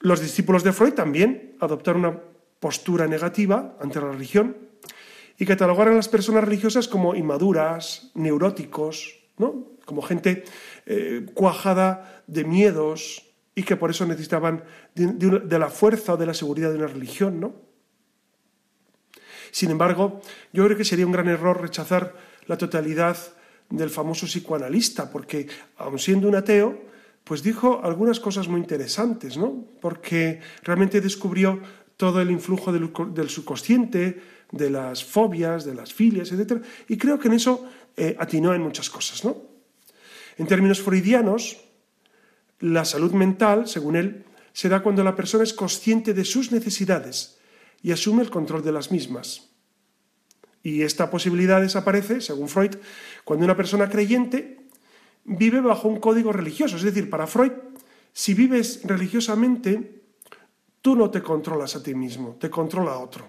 [0.00, 2.20] Los discípulos de Freud también adoptaron una
[2.60, 4.56] postura negativa ante la religión
[5.40, 9.68] y catalogaron a las personas religiosas como inmaduras, neuróticos, ¿no?
[9.86, 10.44] como gente
[10.84, 14.62] eh, cuajada de miedos y que por eso necesitaban
[14.94, 15.06] de,
[15.40, 17.40] de, la fuerza o de la seguridad de una religión.
[17.40, 17.54] ¿no?
[19.50, 20.20] Sin embargo,
[20.52, 22.14] yo creo que sería un gran error rechazar
[22.46, 23.16] la totalidad
[23.70, 25.48] del famoso psicoanalista, porque
[25.78, 26.78] aun siendo un ateo,
[27.24, 29.64] pues dijo algunas cosas muy interesantes, ¿no?
[29.80, 31.60] Porque realmente descubrió
[32.00, 36.62] todo el influjo del, subconsciente, de las fobias, de las filias, etc.
[36.88, 39.36] Y creo que en eso eh, atinó en muchas cosas, ¿no?
[40.36, 41.58] En términos freudianos,
[42.60, 47.38] la salud mental, según él, se da cuando la persona es consciente de sus necesidades
[47.82, 49.50] y asume el control de las mismas.
[50.62, 52.76] Y esta posibilidad desaparece, según Freud,
[53.24, 54.66] cuando una persona creyente
[55.24, 56.76] vive bajo un código religioso.
[56.76, 57.52] Es decir, para Freud,
[58.12, 60.02] si vives religiosamente,
[60.82, 63.28] tú no te controlas a ti mismo, te controla a otro.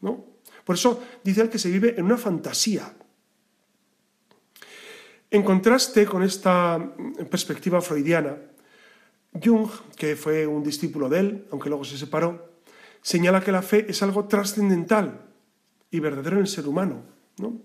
[0.00, 0.31] ¿no?
[0.64, 2.92] Por eso dice él que se vive en una fantasía.
[5.30, 6.78] En contraste con esta
[7.30, 8.36] perspectiva freudiana,
[9.42, 12.52] Jung, que fue un discípulo de él, aunque luego se separó,
[13.00, 15.22] señala que la fe es algo trascendental
[15.90, 17.02] y verdadero en el ser humano.
[17.38, 17.60] ¿no?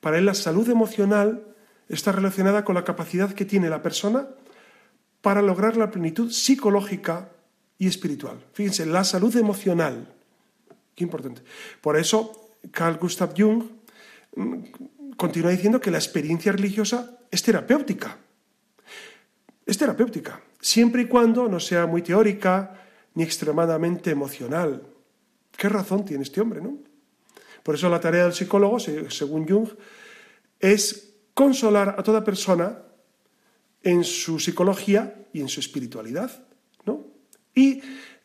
[0.00, 1.54] Para él la salud emocional
[1.88, 4.28] está relacionada con la capacidad que tiene la persona
[5.20, 7.30] para lograr la plenitud psicológica
[7.78, 8.44] y espiritual.
[8.52, 10.13] Fíjense, la salud emocional.
[10.94, 11.42] Qué importante.
[11.80, 13.64] Por eso Carl Gustav Jung
[14.36, 14.54] mm,
[15.16, 18.18] continúa diciendo que la experiencia religiosa es terapéutica.
[19.66, 22.74] Es terapéutica, siempre y cuando no sea muy teórica
[23.14, 24.82] ni extremadamente emocional.
[25.56, 26.78] ¿Qué razón tiene este hombre, no?
[27.62, 29.68] Por eso la tarea del psicólogo, según Jung,
[30.60, 32.78] es consolar a toda persona
[33.82, 36.30] en su psicología y en su espiritualidad,
[36.84, 37.06] ¿no?
[37.54, 37.80] Y,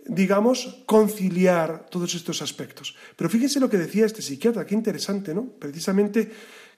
[0.05, 2.95] digamos, conciliar todos estos aspectos.
[3.15, 5.45] Pero fíjense lo que decía este psiquiatra, qué interesante, ¿no?
[5.45, 6.31] Precisamente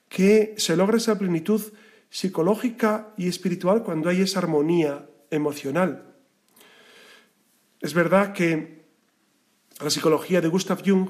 [0.09, 1.61] que se logra esa plenitud
[2.09, 6.13] psicológica y espiritual cuando hay esa armonía emocional.
[7.79, 8.85] Es verdad que
[9.79, 11.07] la psicología de Gustav Jung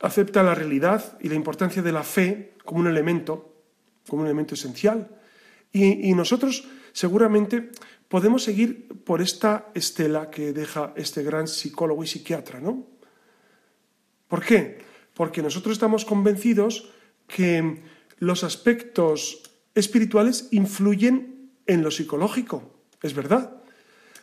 [0.00, 3.54] acepta la realidad y la importancia de la fe como un elemento,
[4.08, 5.08] como un elemento esencial.
[5.70, 7.70] Y, y nosotros seguramente
[8.10, 12.84] podemos seguir por esta estela que deja este gran psicólogo y psiquiatra, ¿no?
[14.26, 14.82] ¿Por qué?
[15.14, 16.90] Porque nosotros estamos convencidos
[17.28, 17.82] que
[18.18, 19.42] los aspectos
[19.76, 22.74] espirituales influyen en lo psicológico.
[23.00, 23.62] Es verdad.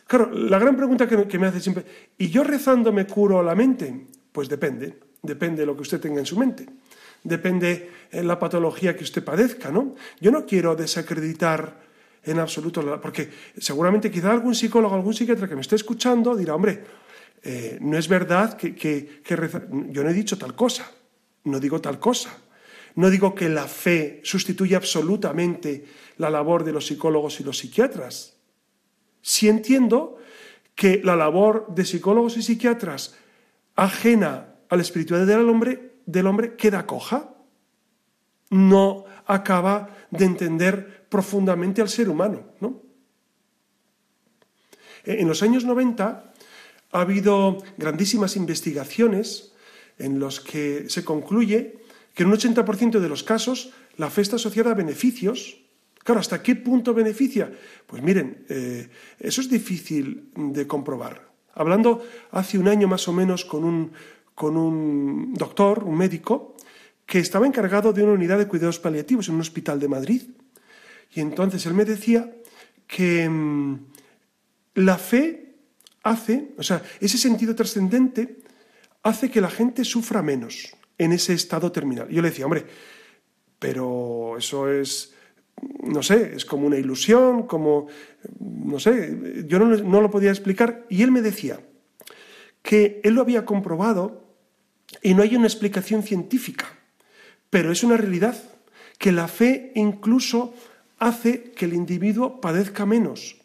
[0.06, 1.84] Claro, la gran pregunta que, me hace siempre,
[2.18, 4.06] ¿y yo rezando me curo la mente?
[4.32, 6.68] Pues depende, depende de lo que usted tenga en su mente.
[7.24, 9.94] Depende de la patología que usted padezca, ¿no?
[10.20, 11.87] Yo no quiero desacreditar
[12.22, 16.84] en absoluto, porque seguramente quizá algún psicólogo, algún psiquiatra que me esté escuchando dirá, hombre,
[17.42, 19.20] eh, no es verdad que, que,
[19.90, 20.90] yo no he dicho tal cosa,
[21.44, 22.36] no digo tal cosa.
[22.94, 25.84] No digo que la fe sustituya absolutamente
[26.16, 28.34] la labor de los psicólogos y los psiquiatras.
[29.22, 30.18] Si entiendo
[30.74, 33.14] que la labor de psicólogos y psiquiatras
[33.78, 37.34] ajena a la espiritualidad del hombre, del hombre queda coja.
[38.50, 42.52] No acaba de entender profundamente al ser humano.
[42.60, 42.82] ¿no?
[45.04, 46.32] En los años 90
[46.92, 49.52] ha habido grandísimas investigaciones
[49.98, 51.78] en los que se concluye
[52.14, 55.58] que en un 80% de los casos la fe asociada a beneficios
[56.08, 57.52] Claro, ¿hasta qué punto beneficia?
[57.86, 58.88] Pues miren, eh,
[59.20, 61.28] eso es difícil de comprobar.
[61.52, 63.92] Hablando hace un año más o menos con un,
[64.34, 66.56] con un doctor, un médico,
[67.04, 70.22] que estaba encargado de una unidad de cuidados paliativos en un hospital de Madrid.
[71.14, 72.32] Y entonces él me decía
[72.86, 73.86] que mm,
[74.74, 75.54] la fe
[76.02, 78.38] hace, o sea, ese sentido trascendente
[79.02, 82.08] hace que la gente sufra menos en ese estado terminal.
[82.08, 82.66] Yo le decía, hombre,
[83.58, 85.14] pero eso es
[85.82, 87.88] no sé, es como una ilusión, como,
[88.40, 90.86] no sé, yo no, lo podía explicar.
[90.88, 91.60] Y él me decía
[92.62, 94.34] que él lo había comprobado
[95.02, 96.66] y no hay una explicación científica,
[97.50, 98.36] pero es una realidad,
[98.98, 100.54] que la fe incluso
[100.98, 103.36] hace que el individuo padezca menos.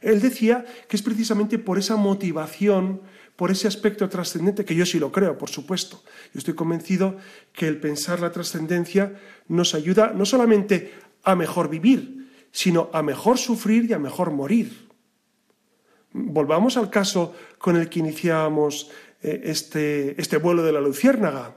[0.00, 3.02] Él decía que es precisamente por esa motivación,
[3.36, 6.02] por ese aspecto trascendente, que yo sí lo creo, por supuesto.
[6.32, 7.16] Yo estoy convencido
[7.52, 9.14] que el pensar la trascendencia
[9.48, 14.88] nos ayuda no solamente a mejor vivir, sino a mejor sufrir y a mejor morir.
[16.12, 18.90] Volvamos al caso con el que iniciábamos
[19.22, 21.56] eh, este, este vuelo de la luciérnaga.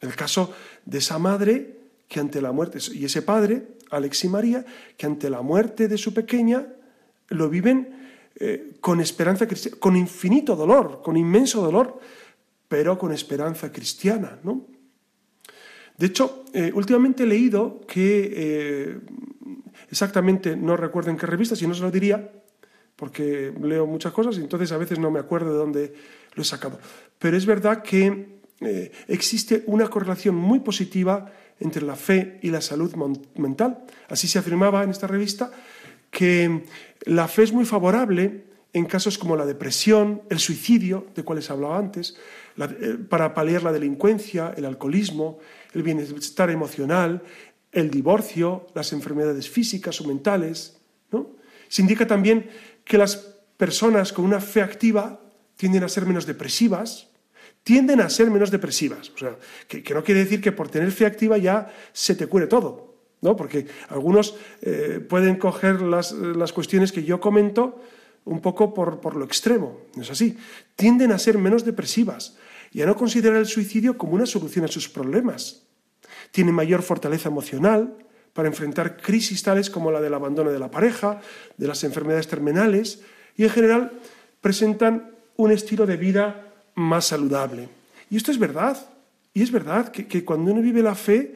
[0.00, 0.54] El caso
[0.84, 1.76] de esa madre
[2.08, 4.64] que ante la muerte, y ese padre, Alex y María,
[4.96, 6.66] que ante la muerte de su pequeña
[7.28, 7.96] lo viven
[8.38, 11.98] eh, con esperanza cristiana, con infinito dolor, con inmenso dolor,
[12.68, 14.66] pero con esperanza cristiana, ¿no?
[15.96, 19.00] De hecho, eh, últimamente he leído que, eh,
[19.90, 22.30] exactamente no recuerdo en qué revista, si no se lo diría,
[22.94, 25.94] porque leo muchas cosas y entonces a veces no me acuerdo de dónde
[26.34, 26.78] lo he sacado.
[27.18, 28.36] Pero es verdad que
[29.08, 32.94] existe una correlación muy positiva entre la fe y la salud
[33.36, 33.84] mental.
[34.08, 35.50] Así se afirmaba en esta revista
[36.10, 36.64] que
[37.04, 41.78] la fe es muy favorable en casos como la depresión, el suicidio, de cuales hablaba
[41.78, 42.16] antes,
[43.08, 45.38] para paliar la delincuencia, el alcoholismo,
[45.72, 47.22] el bienestar emocional,
[47.72, 50.76] el divorcio, las enfermedades físicas o mentales.
[51.68, 52.50] Se indica también
[52.84, 53.16] que las
[53.56, 55.20] personas con una fe activa
[55.56, 57.05] tienden a ser menos depresivas,
[57.66, 59.10] tienden a ser menos depresivas.
[59.10, 59.36] O sea,
[59.66, 63.34] que, no quiere decir que por tener fe activa ya se te cure todo, ¿no?
[63.34, 67.82] Porque algunos eh, pueden coger las, las, cuestiones que yo comento
[68.24, 69.80] un poco por, por lo extremo.
[69.96, 70.36] No es así.
[70.76, 72.36] Tienden a ser menos depresivas
[72.72, 75.66] y a no considerar el suicidio como una solución a sus problemas
[76.30, 77.96] tienen mayor fortaleza emocional
[78.32, 81.20] para enfrentar crisis tales como la del abandono de la pareja,
[81.56, 83.00] de las enfermedades terminales
[83.36, 83.92] y en general
[84.40, 86.45] presentan un estilo de vida
[86.76, 87.68] más saludable.
[88.10, 88.78] Y esto es verdad,
[89.34, 91.34] y es verdad que, cuando uno vive la fe,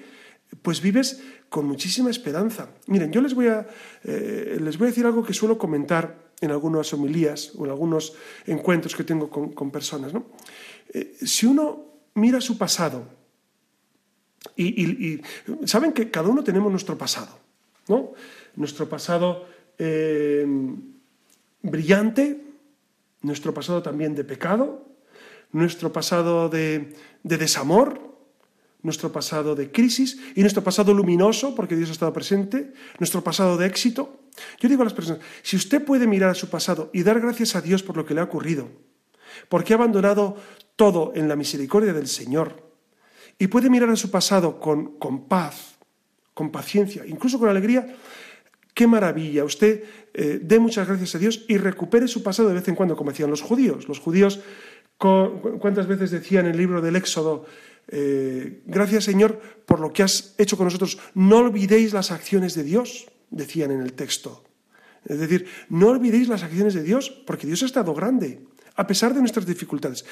[0.62, 2.70] pues vives con muchísima esperanza.
[2.86, 3.66] Miren, yo les voy a,
[4.04, 8.14] eh, les voy a decir algo que suelo comentar en algunas homilías o en algunos
[8.46, 10.12] encuentros que tengo con, personas.
[10.92, 11.84] Eh, si uno
[12.14, 13.04] mira su pasado
[14.56, 15.20] y,
[15.64, 17.38] saben que cada uno tenemos nuestro pasado,
[17.88, 18.12] ¿no?
[18.56, 19.46] Nuestro pasado
[19.78, 20.46] eh,
[21.62, 22.40] brillante,
[23.22, 24.89] nuestro pasado también de pecado,
[25.52, 28.10] nuestro pasado de, de desamor,
[28.82, 33.56] nuestro pasado de crisis y nuestro pasado luminoso, porque Dios ha estado presente, nuestro pasado
[33.56, 34.20] de éxito.
[34.58, 37.56] Yo digo a las personas, si usted puede mirar a su pasado y dar gracias
[37.56, 38.68] a Dios por lo que le ha ocurrido,
[39.48, 40.36] porque ha abandonado
[40.76, 42.70] todo en la misericordia del Señor,
[43.40, 45.78] y puede mirar a su pasado con, paz,
[46.34, 47.96] con paciencia, incluso con alegría,
[48.74, 49.44] qué maravilla.
[49.44, 49.82] Usted
[50.12, 53.10] eh, dé muchas gracias a Dios y recupere su pasado de vez en cuando, como
[53.10, 53.88] decían los judíos.
[53.88, 54.40] Los judíos
[55.00, 57.46] ¿Cuántas veces decía en el libro del Éxodo,
[57.88, 62.64] eh, gracias Señor por lo que has hecho con nosotros, no olvidéis las acciones de
[62.64, 64.44] Dios, decían en el texto.
[65.06, 68.44] Es decir, no olvidéis las acciones de Dios, porque Dios ha estado grande,
[68.76, 70.04] a pesar de nuestras dificultades.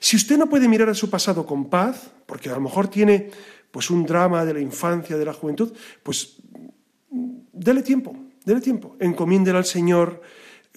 [0.00, 3.30] Si usted no puede mirar a su pasado con paz, porque a lo mejor tiene
[3.70, 5.72] pues un drama de la infancia, de la juventud,
[6.02, 6.38] pues
[7.52, 10.20] dele tiempo, dele tiempo, encomiéndele al Señor,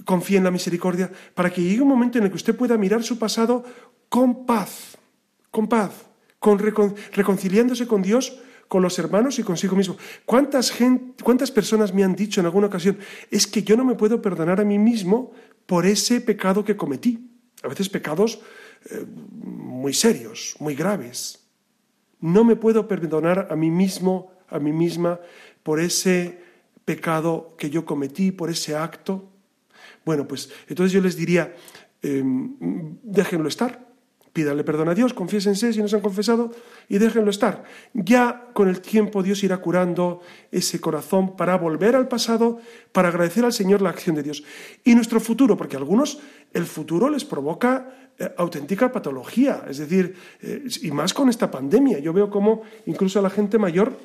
[0.03, 3.03] confíe en la misericordia, para que llegue un momento en el que usted pueda mirar
[3.03, 3.63] su pasado
[4.09, 4.97] con paz,
[5.51, 5.91] con paz,
[6.39, 9.97] con reconciliándose con Dios, con los hermanos y consigo mismo.
[10.25, 10.73] ¿Cuántas,
[11.23, 12.97] ¿Cuántas personas me han dicho en alguna ocasión,
[13.31, 15.31] es que yo no me puedo perdonar a mí mismo
[15.65, 17.31] por ese pecado que cometí?
[17.63, 18.41] A veces pecados
[18.89, 19.05] eh,
[19.41, 21.39] muy serios, muy graves.
[22.19, 25.19] No me puedo perdonar a mí mismo, a mí misma,
[25.63, 26.39] por ese
[26.85, 29.31] pecado que yo cometí, por ese acto.
[30.05, 31.55] Bueno, pues entonces yo les diría,
[32.01, 32.55] em,
[33.03, 33.85] déjenlo estar,
[34.35, 36.51] pídanle perdón a Dios, confiésense si no se han confesado
[36.89, 37.63] y déjenlo estar.
[37.93, 40.19] Ya con el tiempo Dios irá curando
[40.51, 42.59] ese corazón para volver al pasado,
[42.91, 44.43] para agradecer al Señor la acción de Dios.
[44.83, 46.19] Y nuestro futuro, porque a algunos
[46.53, 51.99] el futuro les provoca eh, auténtica patología, es decir, eh, y más con esta pandemia.
[51.99, 53.97] Yo veo como incluso a la gente mayor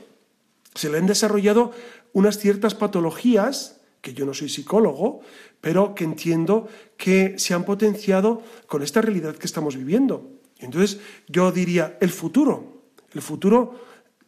[0.76, 1.72] se le han desarrollado
[2.12, 5.20] unas ciertas patologías que yo no soy psicólogo,
[5.60, 10.40] pero que entiendo que se han potenciado con esta realidad que estamos viviendo.
[10.58, 12.82] Entonces, yo diría, el futuro,
[13.12, 13.80] el futuro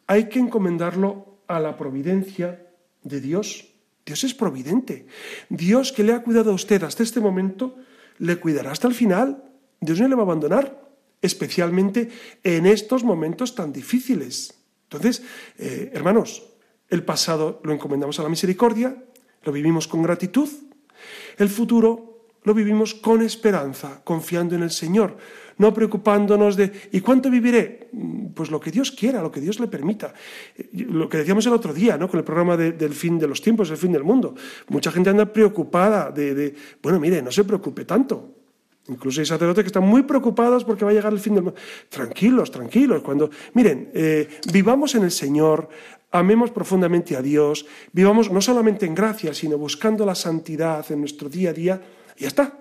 [0.07, 2.67] hay que encomendarlo a la providencia
[3.03, 3.69] de Dios.
[4.05, 5.07] Dios es providente.
[5.49, 7.77] Dios que le ha cuidado a usted hasta este momento,
[8.19, 9.45] le cuidará hasta el final.
[9.81, 10.83] Dios no le va a abandonar,
[11.21, 12.09] especialmente
[12.43, 14.55] en estos momentos tan difíciles.
[14.85, 15.23] Entonces,
[15.59, 16.43] eh, hermanos,
[16.89, 19.03] el pasado lo encomendamos a la misericordia,
[19.45, 20.49] lo vivimos con gratitud.
[21.39, 22.13] El futuro
[22.45, 25.17] lo vivimos con esperanza, confiando en el Señor,
[25.59, 27.89] no preocupándonos de ¿y cuánto viviré?
[27.93, 30.13] Mm, pues lo que Dios quiera, lo que Dios le permita.
[30.57, 32.09] Eh, lo que decíamos el otro día, ¿no?
[32.09, 34.35] Con el programa del fin de los tiempos, el fin del mundo.
[34.69, 38.37] Mucha gente anda preocupada de, bueno, mire, no se preocupe tanto.
[38.89, 41.61] Incluso hay sacerdotes que están muy preocupados porque va a llegar el fin del mundo.
[41.89, 43.01] Tranquilos, tranquilos.
[43.03, 45.69] Cuando, miren, eh, vivamos en el Señor,
[46.13, 51.29] amemos profundamente a Dios, vivamos no solamente en gracia, sino buscando la santidad en nuestro
[51.29, 51.83] día a día,
[52.17, 52.59] y ya está,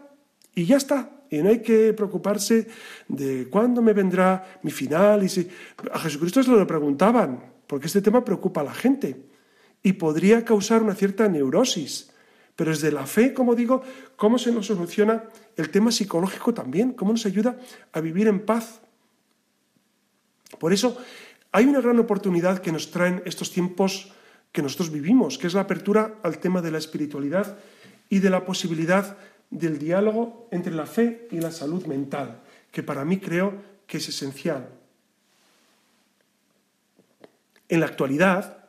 [0.56, 1.10] y ya está.
[1.30, 2.68] Y no hay que preocuparse
[3.08, 5.24] de cuándo me vendrá mi final.
[5.24, 5.49] Y.
[5.93, 9.16] A Jesucristo se lo preguntaban, porque este tema preocupa a la gente
[9.82, 12.12] y podría causar una cierta neurosis.
[12.58, 13.82] Pero desde la fe, como digo,
[14.18, 15.24] ¿cómo se nos soluciona
[15.56, 16.91] el tema psicológico también?
[16.93, 17.58] ¿Cómo nos ayuda
[17.93, 18.82] a vivir en paz?
[20.60, 20.97] Por eso,
[21.52, 24.12] hay una gran oportunidad que nos traen estos tiempos
[24.52, 27.58] que nosotros vivimos, que es la apertura al tema de la espiritualidad
[28.10, 29.18] y de la posibilidad
[29.49, 32.41] del diálogo entre la fe y la salud mental,
[32.72, 33.54] que para mí creo
[33.86, 34.70] que es esencial.
[37.68, 38.66] En la actualidad,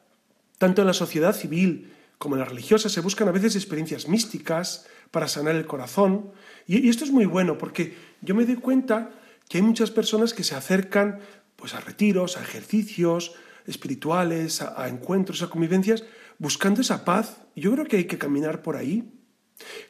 [0.58, 4.86] tanto en la sociedad civil como en la religiosa se buscan a veces experiencias místicas
[5.10, 6.30] para sanar el corazón,
[6.66, 9.10] y, esto es muy bueno porque yo me doy cuenta
[9.48, 11.18] que hay muchas personas que se acercan
[11.62, 13.36] pues a retiros, a ejercicios
[13.68, 16.02] espirituales, a, encuentros, a convivencias,
[16.36, 17.36] buscando esa paz.
[17.54, 19.12] Yo creo que hay que caminar por ahí.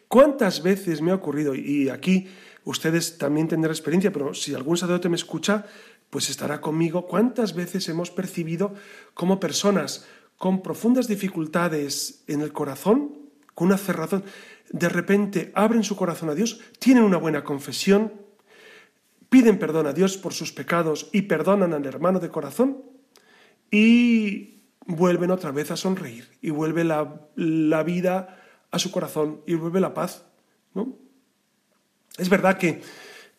[0.06, 1.54] ¿Cuántas veces me ha ocurrido?
[1.54, 2.28] Y aquí
[2.64, 5.64] ustedes también tendrán experiencia, pero si algún sacerdote me escucha,
[6.10, 7.06] pues estará conmigo.
[7.06, 8.74] ¿Cuántas veces hemos percibido
[9.14, 10.04] como personas
[10.36, 14.24] con profundas dificultades en el corazón, con una cerrazón,
[14.68, 18.12] de repente abren su corazón a Dios, tienen una buena confesión,
[19.32, 22.82] piden perdón a Dios por sus pecados y perdonan al hermano de corazón
[23.70, 28.38] y vuelven otra vez a sonreír y vuelve la, vida
[28.70, 30.26] a su corazón y vuelve la paz.
[30.74, 30.98] ¿no?
[32.18, 32.82] Es verdad que,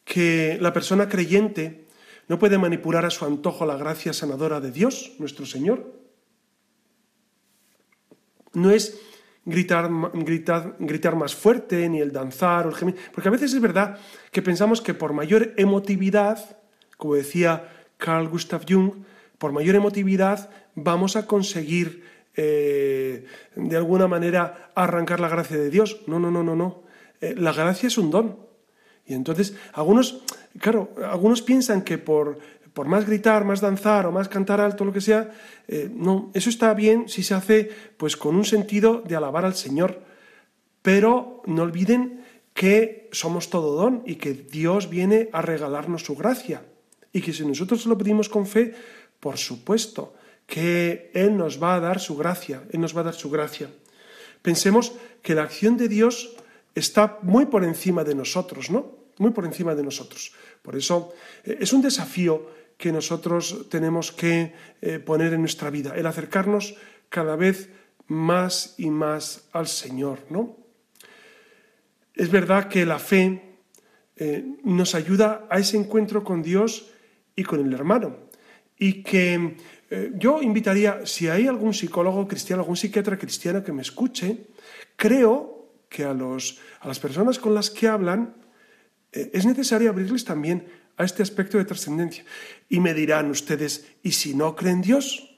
[0.04, 1.86] que la persona creyente
[2.28, 5.94] no puede manipular a su antojo la gracia sanadora de Dios, nuestro Señor.
[8.54, 9.00] No es
[9.46, 12.96] gritar, gritar, gritar más fuerte, ni el danzar o el gemir.
[13.14, 13.98] Porque a veces es verdad
[14.32, 16.58] que pensamos que por mayor emotividad,
[16.98, 18.92] como decía Carl Gustav Jung,
[19.38, 22.04] por mayor emotividad vamos a conseguir
[22.36, 23.26] eh,
[23.56, 26.02] de alguna manera arrancar la gracia de Dios.
[26.08, 26.84] No, no, no, no, no.
[27.22, 28.38] Eh, la gracia es un don.
[29.06, 30.24] Y entonces, algunos,
[30.60, 32.40] claro, algunos piensan que por,
[32.74, 35.32] por más gritar, más danzar o más cantar alto, lo que sea,
[35.68, 39.54] eh, no, eso está bien si se hace pues con un sentido de alabar al
[39.54, 40.02] Señor.
[40.82, 46.66] Pero no olviden que somos todo don y que Dios viene a regalarnos su gracia.
[47.14, 48.74] Y que si nosotros lo pedimos con fe,
[49.20, 50.14] por supuesto
[50.48, 53.70] que Él nos va a dar su gracia, Él nos va a dar su gracia.
[54.42, 56.36] Pensemos que la acción de Dios
[56.76, 59.04] está muy por encima de nosotros, ¿no?
[59.18, 60.34] muy por encima de nosotros.
[60.62, 61.14] Por eso
[61.44, 62.48] eh, es un desafío
[62.78, 66.76] que nosotros tenemos que eh, poner en nuestra vida, el acercarnos
[67.10, 67.70] cada vez
[68.08, 70.58] más y más al Señor, ¿no?
[72.14, 73.42] Es verdad que la fe
[74.16, 76.92] eh, nos ayuda a ese encuentro con Dios
[77.36, 78.18] y con el hermano.
[78.78, 79.56] Y que
[80.16, 84.48] yo invitaría, si hay algún psicólogo cristiano, algún psiquiatra cristiano que me escuche,
[84.96, 88.36] creo que a, los, a las personas con las que hablan
[89.12, 90.66] es necesario abrirles también
[90.98, 92.24] a este aspecto de trascendencia.
[92.70, 95.30] Y me dirán ustedes, ¿y si no creen Dios?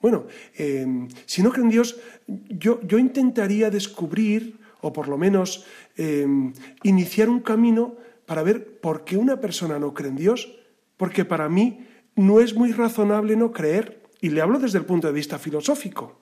[0.00, 5.64] Bueno, em, si no creen Dios, yo, yo, intentaría descubrir, o por lo menos
[5.96, 6.52] em,
[6.82, 7.96] iniciar un camino
[8.26, 10.52] para ver por qué una persona no cree en Dios,
[10.96, 15.06] porque para mí no es muy razonable no creer, y le hablo desde el punto
[15.06, 16.20] de vista filosófico.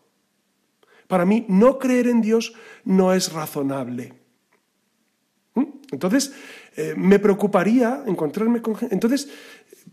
[1.06, 4.14] Para mí, no creer en Dios no es razonable.
[5.54, 5.64] ¿Mm?
[5.92, 6.32] Entonces,
[6.76, 8.94] eh, me preocuparía encontrarme con gente.
[8.94, 9.28] Entonces,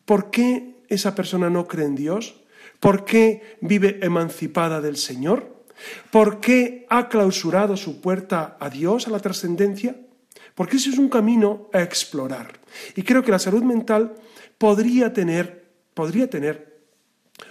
[0.06, 2.42] ¿por qué esa persona no cree en Dios?
[2.80, 5.64] ¿Por qué vive emancipada del Señor?
[6.12, 9.96] ¿Por qué ha clausurado su puerta a Dios, a la trascendencia?
[10.56, 12.60] Porque ese es un camino a explorar.
[12.96, 14.14] Y creo que la salud mental
[14.58, 16.72] podría tener, podría tener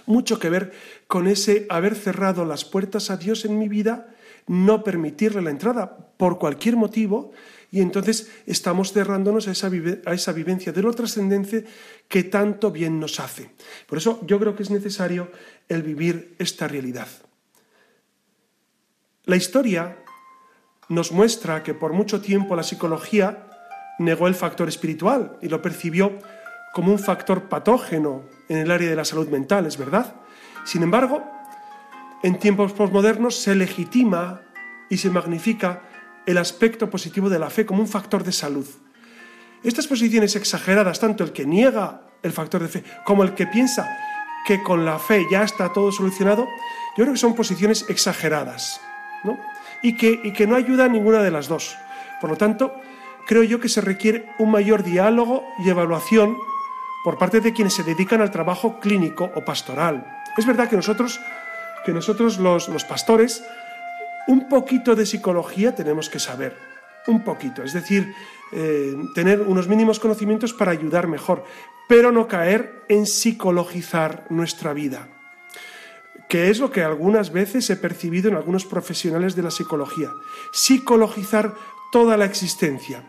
[0.05, 0.71] mucho que ver
[1.07, 4.15] con ese haber cerrado las puertas a Dios en mi vida,
[4.47, 7.31] no permitirle la entrada por cualquier motivo,
[7.71, 9.71] y entonces estamos cerrándonos a esa,
[10.05, 11.65] a esa vivencia de lo trascendente
[12.09, 13.51] que tanto bien nos hace.
[13.87, 15.31] Por eso yo creo que es necesario
[15.69, 17.07] el vivir esta realidad.
[19.23, 19.97] La historia
[20.89, 23.47] nos muestra que por mucho tiempo la psicología
[23.99, 26.19] negó el factor espiritual y lo percibió
[26.73, 30.15] como un factor patógeno en el área de la salud mental, es verdad.
[30.65, 31.23] Sin embargo,
[32.23, 34.41] en tiempos posmodernos se legitima
[34.89, 35.83] y se magnifica
[36.31, 38.65] el aspecto positivo de la fe como un factor de salud.
[39.63, 43.87] Estas posiciones exageradas, tanto el que niega el factor de fe como el que piensa
[44.45, 46.47] que con la fe ya está todo solucionado,
[46.97, 48.81] yo creo que son posiciones exageradas
[49.23, 49.37] ¿no?
[49.83, 51.77] Y, que, y que no ayuda a ninguna de las dos.
[52.19, 52.73] Por lo tanto,
[53.25, 56.37] creo yo que se requiere un mayor diálogo y evaluación
[57.03, 60.23] por parte de quienes se dedican al trabajo clínico o pastoral.
[60.37, 61.19] Es verdad que nosotros,
[61.85, 63.43] que nosotros los, los pastores
[64.27, 66.55] un poquito de psicología tenemos que saber,
[67.07, 68.13] un poquito, es decir,
[68.51, 71.45] eh, tener unos mínimos conocimientos para ayudar mejor,
[71.87, 75.07] pero no caer en psicologizar nuestra vida,
[76.29, 80.09] que es lo que algunas veces he percibido en algunos profesionales de la psicología,
[80.53, 81.55] psicologizar
[81.91, 83.03] toda la existencia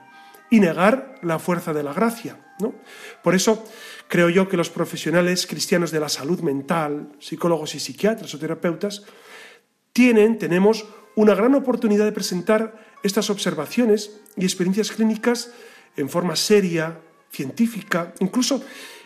[0.50, 2.36] y negar la fuerza de la gracia.
[2.58, 2.74] ¿no?
[3.22, 3.64] Por eso
[4.08, 9.04] creo yo que los profesionales cristianos de la salud mental, psicólogos y psiquiatras o terapeutas,
[9.92, 10.86] tienen, tenemos
[11.16, 15.50] una gran oportunidad de presentar estas observaciones y experiencias clínicas
[15.96, 16.98] en forma seria,
[17.30, 18.62] científica, incluso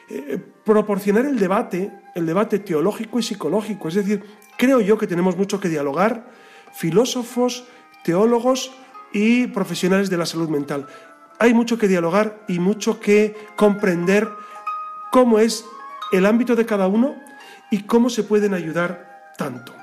[0.09, 3.89] eh, proporcionar el debate, el debate teológico y psicológico.
[3.89, 4.23] Es decir,
[4.57, 6.31] creo yo que tenemos mucho que dialogar,
[6.75, 7.65] filósofos,
[8.05, 8.73] teólogos
[9.13, 10.87] y profesionales de la salud mental.
[11.39, 14.29] Hay mucho que dialogar y mucho que comprender
[15.11, 15.65] cómo es
[16.13, 17.17] el ámbito de cada uno
[17.71, 19.75] y cómo se pueden ayudar tanto.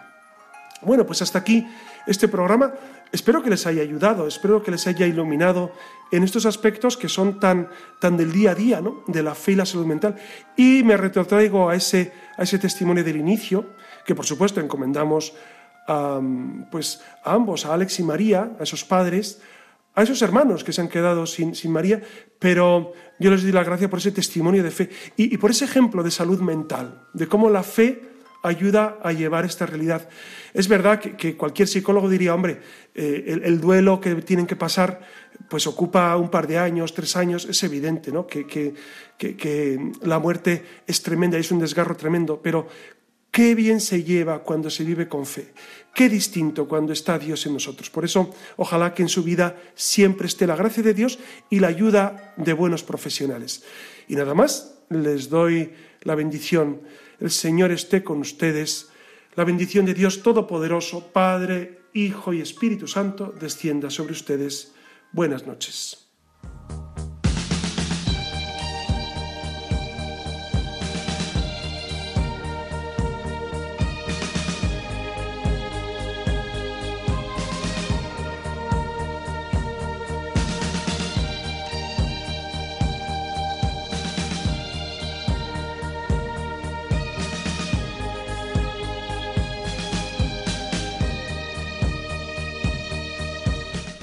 [0.82, 1.68] Bueno, pues hasta aquí
[2.08, 2.74] este programa.
[3.12, 5.72] Espero que les haya ayudado, espero que les haya iluminado
[6.12, 9.04] en estos aspectos que son tan, tan del día a día, ¿no?
[9.08, 10.16] de la fe y la salud mental.
[10.58, 13.66] Y me retrotraigo a ese, a ese testimonio del inicio,
[14.06, 15.34] que por supuesto encomendamos
[15.88, 16.20] a,
[16.72, 19.42] pues, a ambos, a Alex y María, a esos padres,
[19.96, 22.02] a esos hermanos que se han quedado sin, sin María,
[22.40, 25.66] pero yo les doy la gracia por ese testimonio de fe y, y por ese
[25.66, 28.13] ejemplo de salud mental, de cómo la fe
[28.44, 30.08] ayuda a llevar esta realidad.
[30.54, 32.60] Es verdad que, cualquier psicólogo diría, hombre,
[32.94, 35.02] eh, el, duelo que tienen que pasar
[35.50, 38.28] pues ocupa un par de años, tres años, es evidente, ¿no?
[38.28, 42.68] Que, que, la muerte es tremenda, es un desgarro tremendo, pero
[43.32, 45.54] qué bien se lleva cuando se vive con fe,
[45.94, 47.90] qué distinto cuando está Dios en nosotros.
[47.90, 51.20] Por eso, ojalá que en su vida siempre esté la gracia de Dios
[51.50, 53.64] y la ayuda de buenos profesionales.
[54.08, 55.72] Y nada más, les doy
[56.02, 56.82] la bendición
[57.24, 58.92] el Señor esté con ustedes.
[59.36, 64.74] La bendición de Dios Todopoderoso, Padre, Hijo y Espíritu Santo, descienda sobre ustedes.
[65.14, 66.03] Buenas noches.